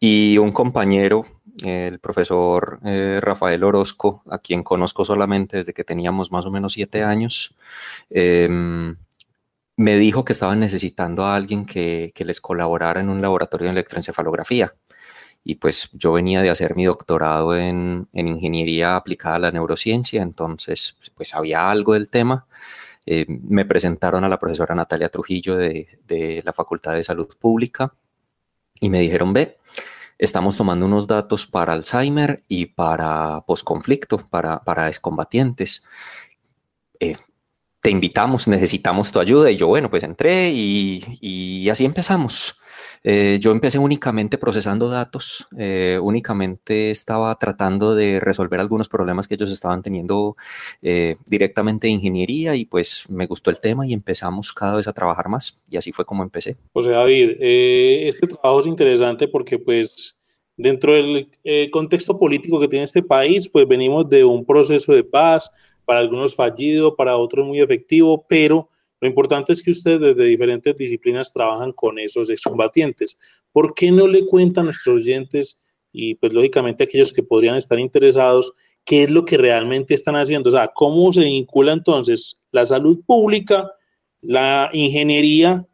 [0.00, 1.26] y un compañero,
[1.64, 6.72] el profesor eh, Rafael Orozco, a quien conozco solamente desde que teníamos más o menos
[6.74, 7.56] siete años,
[8.10, 8.96] em,
[9.76, 13.72] me dijo que estaban necesitando a alguien que, que les colaborara en un laboratorio de
[13.72, 14.74] electroencefalografía
[15.48, 20.20] y pues yo venía de hacer mi doctorado en, en, ingeniería aplicada a la neurociencia,
[20.20, 22.46] entonces pues había algo del tema.
[23.06, 27.94] Eh, me presentaron a la profesora Natalia Trujillo de, de, la Facultad de Salud Pública
[28.80, 29.58] y me dijeron, ve,
[30.18, 35.86] estamos tomando unos datos para Alzheimer y para posconflicto, para, para excombatientes.
[36.98, 37.16] Eh,
[37.78, 39.48] te invitamos, necesitamos tu ayuda.
[39.52, 42.60] Y yo, bueno, pues entré y, y así empezamos.
[43.02, 49.34] Eh, yo empecé únicamente procesando datos, eh, únicamente estaba tratando de resolver algunos problemas que
[49.34, 50.36] ellos estaban teniendo
[50.82, 54.92] eh, directamente de ingeniería y pues me gustó el tema y empezamos cada vez a
[54.92, 56.56] trabajar más y así fue como empecé.
[56.72, 60.16] José David, este trabajo es interesante porque pues
[60.56, 61.28] dentro del
[61.70, 65.50] contexto político que tiene este país, pues venimos de un proceso de paz,
[65.86, 68.68] para algunos fallido, para otros muy efectivo, pero
[69.00, 73.18] lo importante es que ustedes desde diferentes disciplinas trabajan con esos excombatientes.
[73.52, 77.78] ¿Por qué no le cuentan a nuestros oyentes y pues lógicamente aquellos que podrían estar
[77.78, 78.54] interesados
[78.84, 80.48] qué es lo que realmente están haciendo?
[80.48, 83.70] O sea, ¿cómo se vincula entonces la salud pública,
[84.22, 85.66] la ingeniería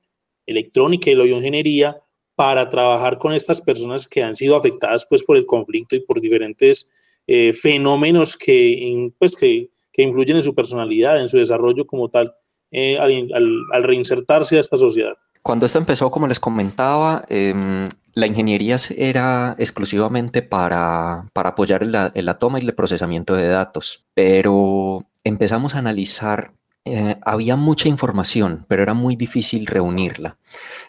[0.47, 1.97] electrónica y la bioingeniería
[2.35, 6.21] para trabajar con estas personas que han sido afectadas pues por el conflicto y por
[6.21, 6.91] diferentes
[7.29, 12.35] eh, fenómenos que, pues, que, que influyen en su personalidad, en su desarrollo como tal?
[12.75, 15.13] Eh, al, reinsertarse a esta sociedad.
[15.43, 22.11] Cuando esto empezó, como les comentaba, em, la ingeniería era exclusivamente para, para apoyar la,
[22.15, 26.53] la, toma y el procesamiento de datos, pero empezamos a analizar,
[26.87, 30.39] eh, había mucha información, pero era muy difícil reunirla.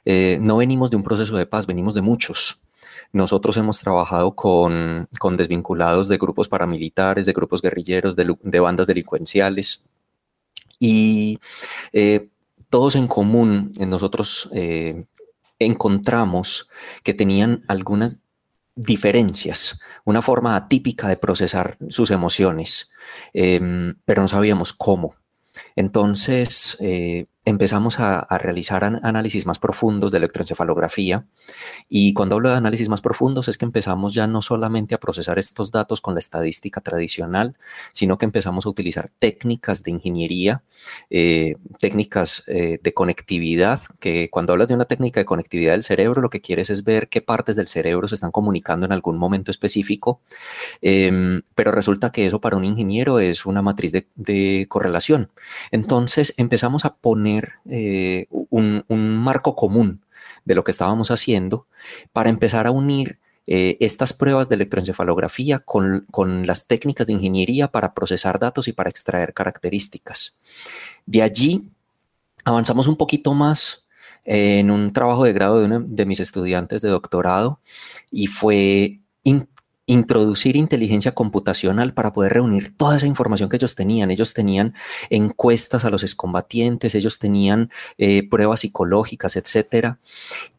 [0.05, 2.61] Eh, no venimos de un proceso de paz, venimos de muchos.
[3.11, 8.87] Nosotros hemos trabajado con, con desvinculados de grupos paramilitares, de grupos guerrilleros, de, de bandas
[8.87, 9.89] delincuenciales,
[10.83, 11.39] y
[11.93, 12.29] eh,
[12.69, 15.05] todos en común, nosotros eh,
[15.59, 16.69] encontramos
[17.03, 18.23] que tenían algunas
[18.75, 22.91] diferencias, una forma atípica de procesar sus emociones,
[23.33, 25.15] em, pero no sabíamos cómo.
[25.75, 31.25] Entonces eh, empezamos a, realizar análisis más profundos de electroencefalografía
[31.89, 35.37] y cuando hablo de análisis más profundos es que empezamos ya no solamente a procesar
[35.39, 37.55] estos datos con la estadística tradicional,
[37.91, 40.63] sino que empezamos a utilizar técnicas de ingeniería,
[41.09, 46.21] eh, técnicas eh, de conectividad, que cuando hablas de una técnica de conectividad del cerebro,
[46.21, 49.51] lo que quieres es ver qué partes del cerebro se están comunicando en algún momento
[49.51, 50.21] específico,
[50.81, 55.29] em, pero resulta que eso para un ingeniero es una matriz de correlación.
[55.71, 57.32] Entonces empezamos a poner
[57.69, 60.01] eh, un, marco común
[60.45, 61.67] de lo que estábamos haciendo
[62.11, 67.67] para empezar a unir eh, estas pruebas de electroencefalografía con, con, las técnicas de ingeniería
[67.69, 70.39] para procesar datos y para extraer características.
[71.05, 71.69] De allí
[72.45, 73.83] avanzamos un poquito más
[74.25, 77.59] eh, en un trabajo de grado de uno de mis estudiantes de doctorado
[78.11, 78.99] y fue
[79.93, 84.11] introducir inteligencia computacional para poder reunir toda esa información que ellos tenían.
[84.11, 84.73] Ellos tenían
[85.09, 89.99] encuestas a los excombatientes, ellos tenían eh, pruebas psicológicas, etcétera.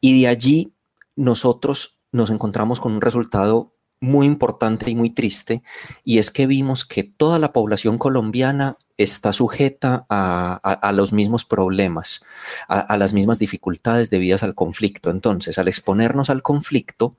[0.01, 0.72] Y de allí
[1.16, 3.70] nosotros nos encontramos con un resultado
[4.01, 5.62] muy importante y muy triste,
[6.05, 12.24] y es que vimos que toda la población colombiana está sujeta a, los mismos problemas,
[12.68, 15.11] a, las mismas dificultades debidas al conflicto.
[15.11, 17.16] Entonces, al exponernos al conflicto,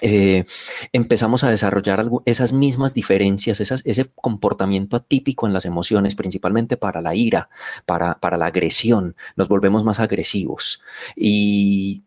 [0.00, 0.44] eh,
[0.92, 7.14] empezamos a desarrollar esas mismas diferencias, ese comportamiento atípico en las emociones, principalmente para la
[7.14, 7.48] ira,
[7.86, 10.82] para, la agresión, nos volvemos más agresivos.
[11.16, 12.02] Y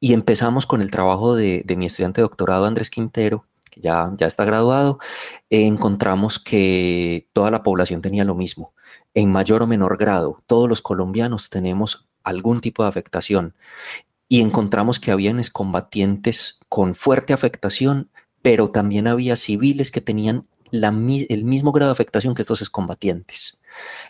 [0.00, 4.98] empezamos con el trabajo de, mi estudiante doctorado Andrés Quintero, que ya, ya está graduado.
[5.50, 8.74] encontramos que toda la población tenía lo mismo,
[9.14, 10.42] en mayor o menor grado.
[10.46, 13.54] Todos los colombianos tenemos algún tipo de afectación.
[14.30, 18.10] Y encontramos que habían excombatientes con fuerte afectación,
[18.42, 23.60] pero también había civiles que tenían el mismo grado de afectación que estos excombatientes.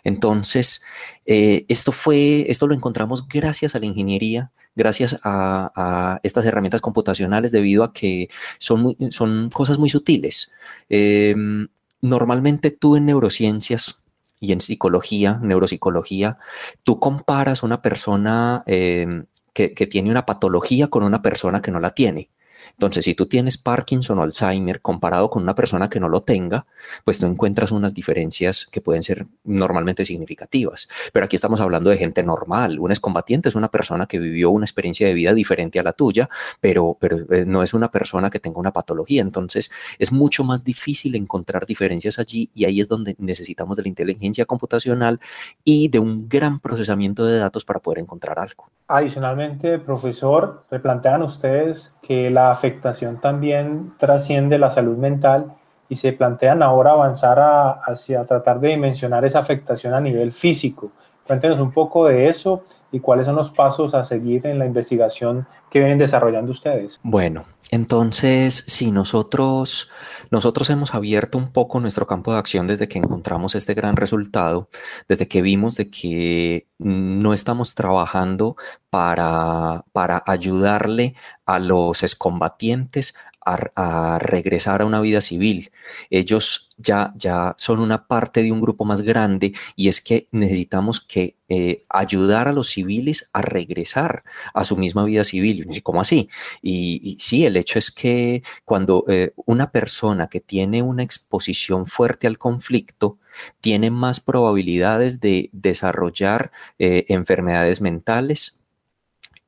[0.03, 0.83] Entonces,
[1.25, 7.51] eh, esto fue, esto lo encontramos gracias a la ingeniería, gracias a, estas herramientas computacionales,
[7.51, 10.51] debido a que son, son cosas muy sutiles.
[10.87, 11.67] Em,
[11.99, 14.03] normalmente tú en neurociencias
[14.39, 16.37] y en psicología, neuropsicología,
[16.83, 21.79] tú comparas una persona em, que, que tiene una patología con una persona que no
[21.79, 22.29] la tiene.
[22.73, 26.65] Entonces, si tú tienes Parkinson o Alzheimer comparado con una persona que no lo tenga,
[27.03, 30.89] pues tú encuentras unas diferencias que pueden ser normalmente significativas.
[31.13, 32.79] Pero aquí estamos hablando de gente normal.
[32.79, 36.29] Un excombatiente es una persona que vivió una experiencia de vida diferente a la tuya,
[36.59, 39.21] pero, pero eh, no es una persona que tenga una patología.
[39.21, 43.89] Entonces, es mucho más difícil encontrar diferencias allí y ahí es donde necesitamos de la
[43.89, 45.19] inteligencia computacional
[45.63, 48.69] y de un gran procesamiento de datos para poder encontrar algo.
[48.87, 55.53] Adicionalmente, profesor, replantean ustedes que la afectación también trasciende la salud mental
[55.89, 57.39] y se plantean ahora avanzar
[57.83, 60.91] hacia tratar de dimensionar esa afectación a nivel físico.
[61.25, 65.47] Cuéntenos un poco de eso y cuáles son los pasos a seguir en la investigación
[65.69, 66.99] que vienen desarrollando ustedes.
[67.03, 69.89] Bueno, entonces, si nosotros,
[70.29, 74.69] nosotros hemos abierto un poco nuestro campo de acción desde que encontramos este gran resultado,
[75.07, 78.57] desde que vimos de que no estamos trabajando
[78.89, 81.15] para, para ayudarle
[81.45, 85.71] a los excombatientes a, regresar a una vida civil.
[86.09, 90.99] Ellos ya, ya son una parte de un grupo más grande y es que necesitamos
[90.99, 94.23] que eh, ayudar a los civiles a regresar
[94.53, 95.67] a su misma vida civil.
[95.83, 96.29] ¿Cómo así?
[96.61, 102.27] Y, sí, el hecho es que cuando eh, una persona que tiene una exposición fuerte
[102.27, 103.17] al conflicto,
[103.59, 108.60] tiene más probabilidades de desarrollar eh, enfermedades mentales,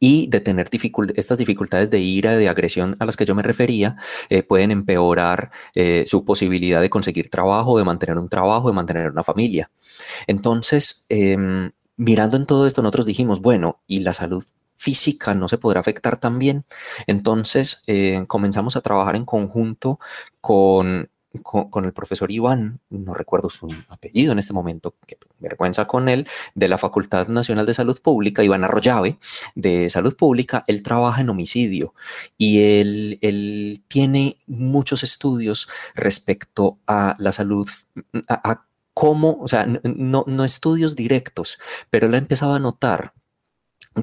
[0.04, 0.70] y de tener
[1.16, 3.96] estas dificultades de ira, de agresión a las que yo me refería,
[4.30, 9.12] eh, pueden empeorar eh, su posibilidad de conseguir trabajo, de mantener un trabajo, de mantener
[9.12, 9.72] una familia.
[10.28, 14.44] Entonces, em, mirando en todo esto, nosotros dijimos, bueno, ¿y la salud
[14.76, 16.66] física no se podrá afectar también?
[17.08, 20.02] Entonces, eh, comenzamos a trabajar en conjunto
[20.42, 21.10] con
[21.42, 26.28] con, el profesor Iván, no recuerdo su apellido en este momento, que vergüenza con él,
[26.54, 29.18] de la Facultad Nacional de Salud Pública, Iván Arroyave,
[29.56, 31.96] de Salud Pública, él trabaja en homicidio
[32.38, 37.68] y él, él tiene muchos estudios respecto a la salud,
[38.28, 41.58] a, cómo, o sea, no, no estudios directos,
[41.90, 43.14] pero él ha empezado a notar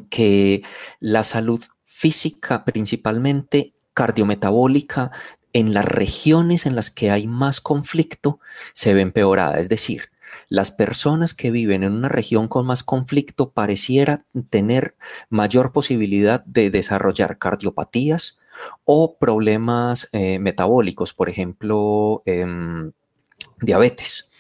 [0.09, 0.63] que
[0.99, 5.11] la salud física principalmente cardiometabólica
[5.53, 8.41] en las regiones en las que hay más conflicto
[8.73, 9.59] se ve empeorada.
[9.59, 10.11] Es decir,
[10.49, 14.97] las personas que viven en una región con más conflicto pareciera tener
[15.29, 18.41] mayor posibilidad de desarrollar cardiopatías
[18.85, 22.93] o problemas eh, metabólicos, por ejemplo, em,
[23.61, 24.33] diabetes.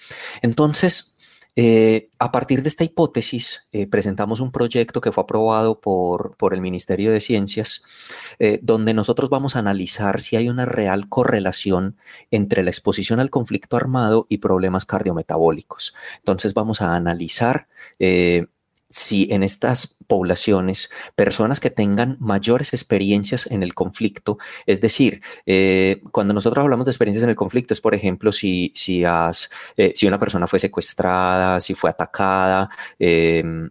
[0.42, 1.18] Entonces,
[1.57, 6.55] eh, a partir de esta hipótesis, eh, presentamos un proyecto que fue aprobado por, por
[6.55, 7.82] el Ministerio de Ciencias,
[8.38, 11.96] eh, donde nosotros vamos a analizar si hay una real correlación
[12.30, 15.94] entre la exposición al conflicto armado y problemas cardiometabólicos.
[16.18, 17.66] Entonces vamos a analizar
[18.91, 26.03] si en estas poblaciones, personas que tengan mayores experiencias en el conflicto, es decir, eh,
[26.11, 29.93] cuando nosotros hablamos de experiencias en el conflicto, es por ejemplo si, si, has, eh,
[29.95, 32.68] si una persona fue secuestrada, si fue atacada,
[32.99, 33.70] em,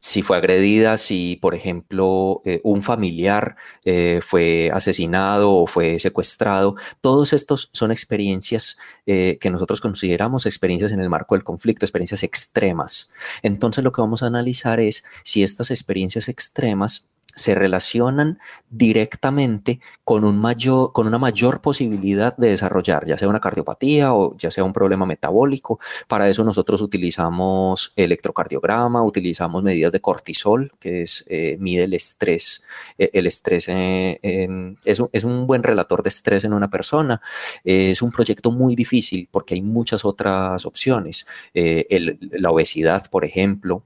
[0.00, 6.74] si fue agredida, si, por ejemplo, eh, un familiar eh, fue asesinado o fue secuestrado.
[7.02, 12.22] Todos estos son experiencias eh, que nosotros consideramos experiencias en el marco del conflicto, experiencias
[12.22, 13.12] extremas.
[13.42, 18.38] Entonces, lo que vamos a analizar es si estas experiencias extremas se relacionan
[18.70, 24.36] directamente con, un mayor, con una mayor posibilidad de desarrollar, ya sea una cardiopatía o
[24.36, 25.80] ya sea un problema metabólico.
[26.08, 32.64] Para eso nosotros utilizamos electrocardiograma, utilizamos medidas de cortisol, que es, eh, mide el estrés.
[32.98, 37.20] Eh, el estrés es, un, es, un, buen relator de estrés en una persona.
[37.64, 41.26] es un proyecto muy difícil porque hay muchas otras opciones.
[41.54, 41.86] Eh,
[42.32, 43.82] la obesidad, por ejemplo,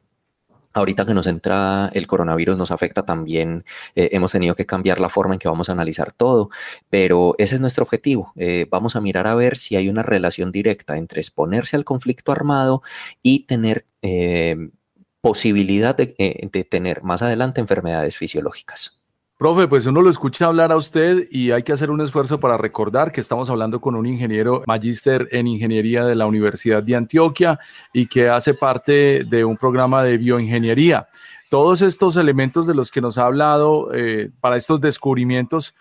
[0.74, 3.64] Ahorita que nos entra el coronavirus nos afecta también,
[3.94, 6.50] eh, hemos tenido que cambiar la forma en que vamos a analizar todo,
[6.90, 8.32] pero ese es nuestro objetivo.
[8.36, 12.32] Eh, vamos a mirar a ver si hay una relación directa entre exponerse al conflicto
[12.32, 12.82] armado
[13.22, 14.56] y tener eh,
[15.20, 19.03] posibilidad de tener más adelante enfermedades fisiológicas.
[19.36, 22.56] Profe, pues uno lo escucha hablar a usted y hay que hacer un esfuerzo para
[22.56, 27.58] recordar que estamos hablando con un ingeniero magíster en ingeniería de la Universidad de Antioquia
[27.92, 31.08] y que hace parte de un programa de bioingeniería.
[31.50, 35.74] Todos estos elementos de los que nos ha hablado eh, para estos descubrimientos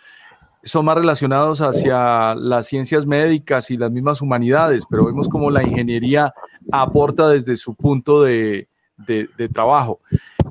[0.63, 5.61] son más relacionados hacia las ciencias médicas y las mismas humanidades, pero vemos cómo la
[5.61, 6.33] ingeniería
[6.71, 8.67] aporta desde su punto de,
[9.05, 9.99] de, trabajo.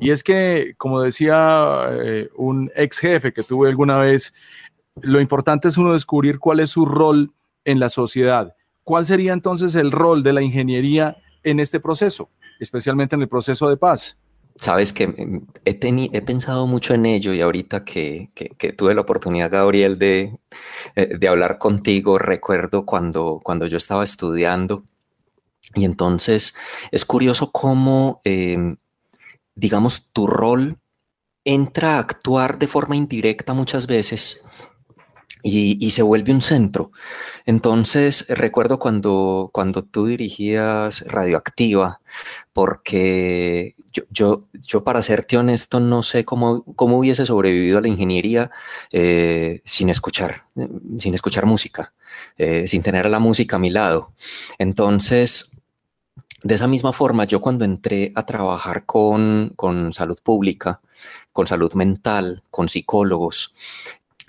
[0.01, 4.33] Y es que, como decía eh, un ex jefe que tuve alguna vez,
[5.01, 7.33] lo importante es uno descubrir cuál es su rol
[7.65, 8.55] en la sociedad.
[8.85, 13.69] ¿Cuál sería entonces el rol de la ingeniería en este proceso, especialmente en el proceso
[13.69, 14.19] de paz?
[14.57, 15.79] Sabes que mm, he,
[16.13, 20.37] he pensado mucho en ello y ahorita que, que, tuve la oportunidad, Gabriel, de,
[20.95, 24.85] eh, de, hablar contigo, recuerdo cuando, cuando yo estaba estudiando
[25.75, 26.55] y entonces
[26.91, 28.77] es curioso cómo, em,
[29.55, 30.79] digamos, tu rol
[31.45, 34.45] entra a actuar de forma indirecta muchas veces
[35.43, 36.93] y, se vuelve un centro.
[37.47, 42.01] Entonces, recuerdo cuando, cuando tú dirigías Radioactiva,
[42.53, 47.89] porque yo, yo, yo, para serte honesto, no sé cómo, cómo hubiese sobrevivido a la
[47.89, 48.51] ingeniería
[48.93, 50.45] eh, sin escuchar,
[50.97, 51.93] sin escuchar música,
[52.39, 54.13] eh, sin tener la música a mi lado.
[54.59, 55.52] Entonces,
[56.45, 60.81] de esa misma forma, yo cuando entré a trabajar con, con salud pública,
[61.33, 63.55] con salud mental, con psicólogos,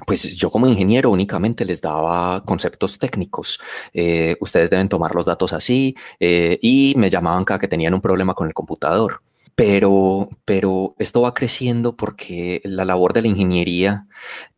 [0.06, 3.60] pues yo como ingeniero únicamente les daba conceptos técnicos.
[3.94, 8.02] Eh, ustedes deben tomar los datos así eh, y me llamaban cada que tenían un
[8.02, 9.22] problema con el computador.
[9.56, 14.08] Pero, pero esto va creciendo porque la labor de la ingeniería,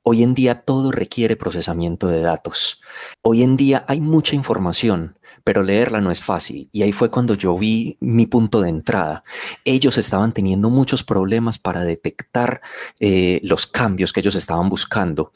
[0.03, 2.81] hoy en día todo requiere procesamiento de datos.
[3.21, 6.69] Hoy en día hay mucha información, pero leerla no es fácil.
[6.73, 9.21] Y ahí fue cuando yo vi mi punto de entrada.
[9.63, 12.61] Ellos estaban teniendo muchos problemas para detectar
[12.99, 15.31] eh, los cambios que ellos estaban buscando.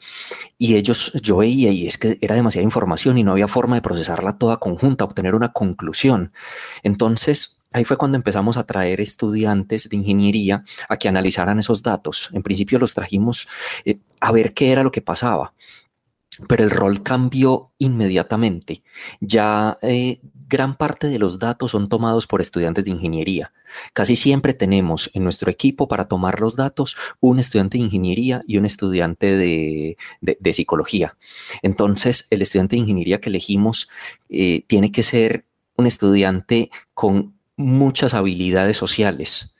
[0.58, 3.82] Y ellos, yo veía, y es que era demasiada información y no había forma de
[3.82, 6.32] procesarla toda conjunta, obtener una conclusión.
[6.82, 12.28] Entonces, Ahí fue cuando empezamos a traer estudiantes de ingeniería a que analizaran esos datos.
[12.32, 13.46] En principio los trajimos
[13.84, 15.54] eh, a ver qué era lo que pasaba
[16.48, 18.82] pero el rol cambió inmediatamente.
[19.20, 23.52] Ya eh, gran parte de los datos son tomados por estudiantes de ingeniería.
[23.92, 28.58] Casi siempre tenemos en nuestro equipo para tomar los datos un estudiante de ingeniería y
[28.58, 29.96] un estudiante de,
[30.52, 31.16] psicología.
[31.62, 33.88] Entonces, el estudiante de ingeniería que elegimos
[34.28, 35.44] eh, tiene que ser
[35.76, 39.56] un estudiante con muchas habilidades sociales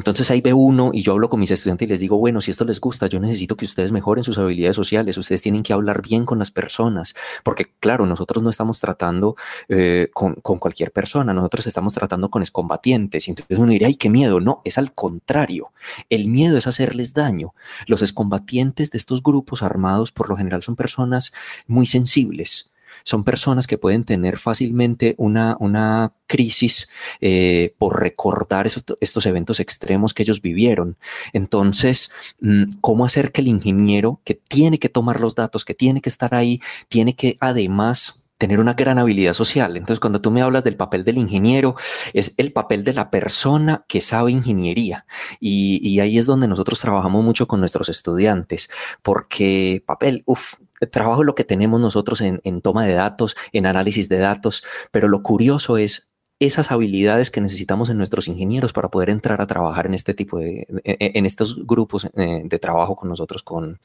[0.00, 2.50] entonces ahí ve uno y yo hablo con mis estudiantes y les digo, bueno, si
[2.50, 6.00] esto les gusta, yo necesito que ustedes mejoren sus habilidades sociales, ustedes tienen que hablar
[6.00, 9.36] bien con las personas, porque claro, nosotros no estamos tratando
[9.68, 13.28] eh, con, cualquier persona, nosotros estamos tratando con excombatientes.
[13.28, 15.72] Y entonces uno diría, ay, qué miedo, no, es al contrario,
[16.08, 17.54] el miedo es hacerles daño.
[17.86, 21.32] Los excombatientes de estos grupos armados por lo general son personas
[21.66, 22.72] muy sensibles
[23.04, 26.90] son personas que pueden tener fácilmente una, una crisis
[27.20, 30.96] eh, por recordar estos eventos extremos que ellos vivieron.
[31.32, 36.00] Entonces, mm, ¿cómo hacer que el ingeniero que tiene que tomar los datos, que tiene
[36.00, 39.76] que estar ahí, tiene que además tener una gran habilidad social.
[39.76, 41.76] Entonces, cuando tú me hablas del papel del ingeniero,
[42.14, 45.04] es el papel de la persona que sabe ingeniería.
[45.38, 48.70] Y, ahí es donde nosotros trabajamos mucho con nuestros estudiantes,
[49.02, 50.54] porque papel, uff,
[50.90, 55.22] trabajo lo que tenemos nosotros en, toma de datos, en análisis de datos, pero lo
[55.22, 56.09] curioso es
[56.40, 60.38] esas habilidades que necesitamos en nuestros ingenieros para poder entrar a trabajar en este tipo
[60.38, 63.78] de, en, estos grupos eh, de trabajo con nosotros con,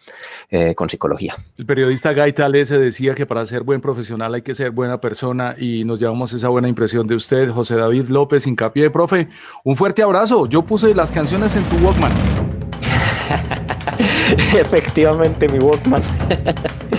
[0.50, 1.36] eh, con psicología.
[1.58, 5.56] El periodista Gaitale se decía que para ser buen profesional hay que ser buena persona
[5.60, 9.28] y nos llevamos esa buena impresión de usted, José David López, hincapié, profe.
[9.66, 10.46] Un fuerte abrazo.
[10.48, 12.14] Yo puse las canciones en tu Walkman.
[14.58, 16.02] Efectivamente, mi Walkman.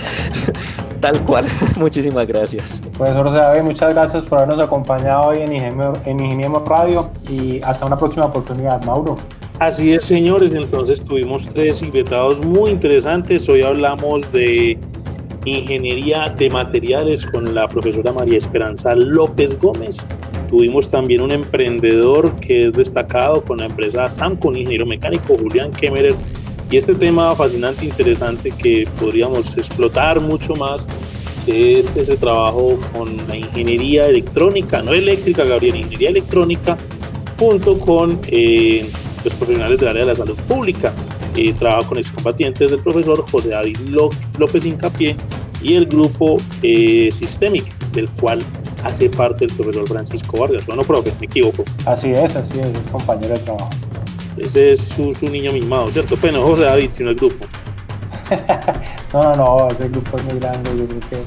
[1.07, 1.45] Tal cual.
[1.77, 2.81] Muchísimas gracias.
[2.97, 8.25] Profesor David, muchas gracias por habernos acompañado hoy en Ingeniemos, Radio y hasta una próxima
[8.25, 9.15] oportunidad, Mauro.
[9.59, 10.53] Así es, señores.
[10.53, 13.47] Entonces tuvimos tres invitados muy interesantes.
[13.47, 14.77] Hoy hablamos de
[15.45, 20.05] ingeniería de materiales con la profesora María Esperanza López Gómez.
[20.49, 25.71] Tuvimos también un emprendedor que es destacado con la empresa Samco, un ingeniero mecánico, Julián
[25.71, 26.15] Kemmerer
[26.69, 30.87] y este tema fascinante, interesante que podríamos explotar mucho más,
[31.47, 36.77] es ese trabajo con la ingeniería electrónica, no eléctrica, Gabriel, ingeniería electrónica,
[37.39, 38.89] junto con eh,
[39.23, 40.93] los profesionales del área de la salud pública.
[41.35, 43.77] Eh, trabajo con excombatientes del profesor José David
[44.39, 45.15] López Incapié
[45.61, 47.09] y el grupo eh,
[47.93, 48.39] del cual
[48.83, 50.65] hace parte el profesor Francisco Vargas.
[50.65, 51.63] Bueno, profe, me equivoco.
[51.85, 53.69] Así es, así es, es compañero de trabajo.
[54.37, 56.17] Ese es su, niño mimado, ¿cierto?
[56.19, 57.45] Pero no José David, sino el grupo.
[59.13, 61.17] no, no, no, ese grupo es muy grande, yo creo que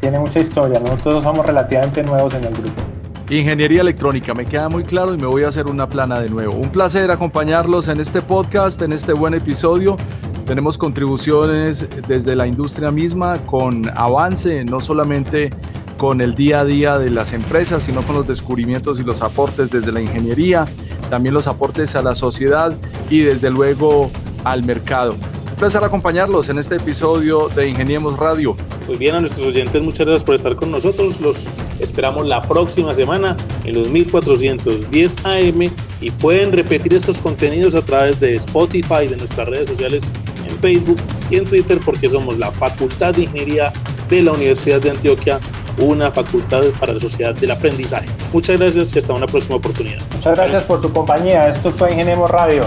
[0.00, 0.80] tiene mucha historia.
[0.80, 2.82] Nosotros somos relativamente nuevos en el grupo.
[3.28, 6.54] Ingeniería electrónica, me queda muy claro y me voy a hacer una plana de nuevo.
[6.54, 9.96] Un placer acompañarlos en este podcast, en este buen episodio.
[10.44, 15.50] Tenemos contribuciones desde la industria misma con avance, no solamente
[15.96, 19.70] con el día a día de las empresas, sino con los descubrimientos y los aportes
[19.70, 20.66] desde la ingeniería,
[21.10, 22.72] también los aportes a la sociedad
[23.10, 24.10] y desde luego
[24.44, 25.12] al mercado.
[25.12, 28.56] Un placer acompañarlos en este episodio de Ingeniemos Radio.
[28.86, 31.20] Muy bien, a nuestros oyentes, muchas gracias por estar con nosotros.
[31.20, 31.48] Los
[31.80, 38.20] esperamos la próxima semana en los 1410 AM y pueden repetir estos contenidos a través
[38.20, 40.10] de Spotify, de nuestras redes sociales
[40.48, 40.98] en Facebook
[41.30, 43.72] y en Twitter, porque somos la Facultad de Ingeniería
[44.08, 45.40] de la Universidad de Antioquia
[45.80, 48.06] una facultad para la sociedad del aprendizaje.
[48.32, 50.00] Muchas gracias y hasta una próxima oportunidad.
[50.14, 51.48] Muchas gracias por tu compañía.
[51.48, 52.66] Esto fue Ingeniemos Radio.